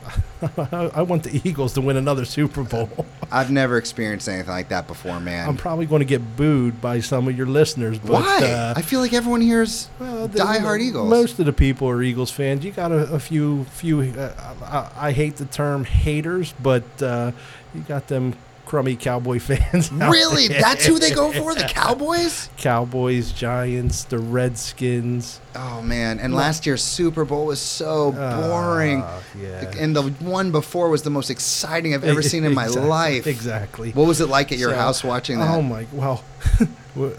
[0.72, 2.90] I want the Eagles to win another Super Bowl.
[3.32, 5.48] I've never experienced anything like that before, man.
[5.48, 8.00] I'm probably going to get booed by some of your listeners.
[8.00, 8.44] But, Why?
[8.44, 11.10] Uh, I feel like everyone here is well, the- diehard Eagles.
[11.10, 12.66] Most of the people are Eagles fans.
[12.66, 14.02] You got a, a few, few.
[14.02, 17.32] Uh, I, I hate the term haters, but uh,
[17.74, 18.34] you got them
[18.72, 19.92] crummy Cowboy fans.
[19.92, 20.48] really?
[20.48, 20.62] there.
[20.62, 21.54] That's who they go for?
[21.54, 22.50] The Cowboys?
[22.56, 25.42] Cowboys, Giants, the Redskins.
[25.54, 26.20] Oh man!
[26.22, 29.02] And last year's Super Bowl was so boring.
[29.02, 29.74] Uh, yeah.
[29.78, 33.28] And the one before was the most exciting I've ever seen in my Exactly, life.
[33.28, 33.92] Exactly.
[33.92, 35.50] What was it like at your So- house watching that?
[35.54, 35.86] Oh my!
[35.92, 36.24] Well,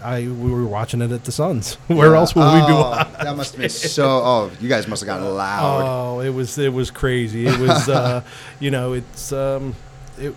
[0.03, 1.75] I we were watching it at the Sons.
[1.85, 3.13] Where else would we be Oh, watching?
[3.23, 4.07] That must have been so.
[4.07, 5.83] Oh, you guys must have gotten loud.
[5.85, 7.45] Oh, it was it was crazy.
[7.45, 8.23] It was uh,
[8.59, 9.75] you know it's um,
[10.17, 10.33] it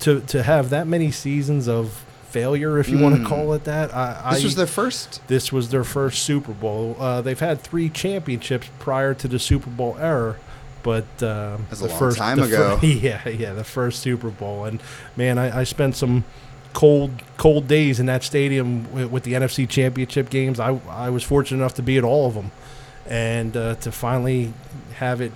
[0.00, 3.22] to to have that many seasons of failure, if you want Mm.
[3.22, 3.94] to call it that.
[3.94, 5.26] I, this I, was their first.
[5.28, 6.94] this was their first Super Bowl.
[6.98, 10.36] Uh, they've had three championships prior to the Super Bowl era,
[10.82, 12.76] but That's a the long first time the ago.
[12.78, 14.80] fir- yeah, yeah, the first Super Bowl, and
[15.16, 16.24] man, I, I spent some
[16.74, 20.60] cold cold days in that stadium with, with the NFC Championship games.
[20.60, 22.50] I I was fortunate enough to be at all of them,
[23.06, 24.52] and uh, to finally
[24.96, 25.32] have it.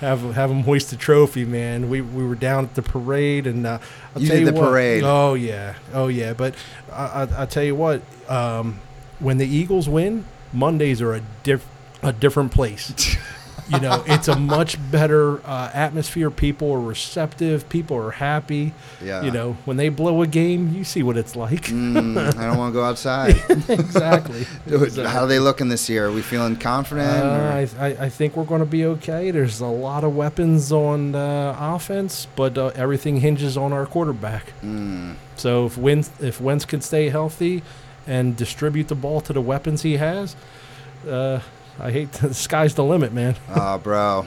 [0.00, 1.88] Have have them hoist the trophy, man.
[1.88, 3.78] We we were down at the parade, and uh,
[4.14, 5.02] I'll You tell did you the what, parade.
[5.04, 6.34] Oh yeah, oh yeah.
[6.34, 6.54] But
[6.92, 8.78] I, I, I tell you what, um,
[9.20, 11.66] when the Eagles win, Mondays are a diff,
[12.02, 13.16] a different place.
[13.68, 16.30] you know, it's a much better uh, atmosphere.
[16.30, 17.68] People are receptive.
[17.68, 18.72] People are happy.
[19.02, 19.22] Yeah.
[19.22, 21.66] You know, when they blow a game, you see what it's like.
[21.66, 23.36] Mm, I don't want to go outside.
[23.68, 24.44] exactly.
[25.04, 26.06] How are they looking this year?
[26.06, 27.08] Are we feeling confident?
[27.08, 29.30] Uh, I, I, I think we're going to be okay.
[29.30, 34.52] There's a lot of weapons on uh, offense, but uh, everything hinges on our quarterback.
[34.62, 35.16] Mm.
[35.36, 37.62] So if Wentz, if Wentz can stay healthy
[38.06, 40.36] and distribute the ball to the weapons he has,
[41.08, 41.40] uh,
[41.78, 43.36] I hate the sky's the limit, man.
[43.54, 44.26] Oh, bro.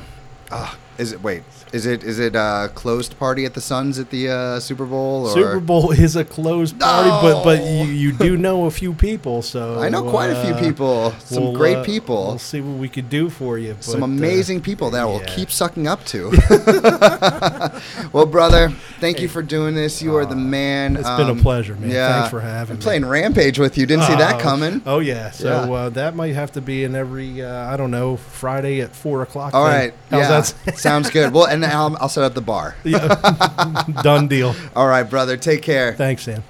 [0.51, 1.23] Ah, is it?
[1.23, 1.43] Wait.
[1.71, 2.03] Is it?
[2.03, 5.27] Is it a closed party at the Sons at the uh, Super Bowl?
[5.27, 5.33] Or?
[5.33, 9.41] Super Bowl is a closed party, but but you, you do know a few people,
[9.41, 11.11] so I know quite a few uh, people.
[11.19, 12.27] Some we'll, great uh, people.
[12.27, 13.77] We'll see what we could do for you.
[13.79, 15.35] some but, uh, amazing people that will yeah.
[15.35, 16.31] keep sucking up to.
[18.13, 18.69] well, brother,
[18.99, 20.01] thank you for doing this.
[20.01, 20.97] You are the man.
[20.97, 21.91] It's been a pleasure, man.
[21.91, 22.83] Thanks for having I'm me.
[22.83, 23.85] playing Rampage with you.
[23.85, 24.81] Didn't see that Oh, coming.
[24.85, 25.71] Oh yeah, so Yeah.
[25.71, 29.21] Uh, that might have to be in every uh, I don't know Friday at four
[29.21, 29.53] o'clock.
[29.53, 29.73] All thing.
[29.73, 29.93] right.
[30.09, 30.41] How's yeah.
[30.65, 30.77] that?
[30.89, 31.31] Sounds good.
[31.31, 32.75] Well, and I'll, I'll set up the bar.
[32.83, 33.83] Yeah.
[34.01, 34.55] Done deal.
[34.75, 35.37] All right, brother.
[35.37, 35.93] Take care.
[35.93, 36.43] Thanks, Sam.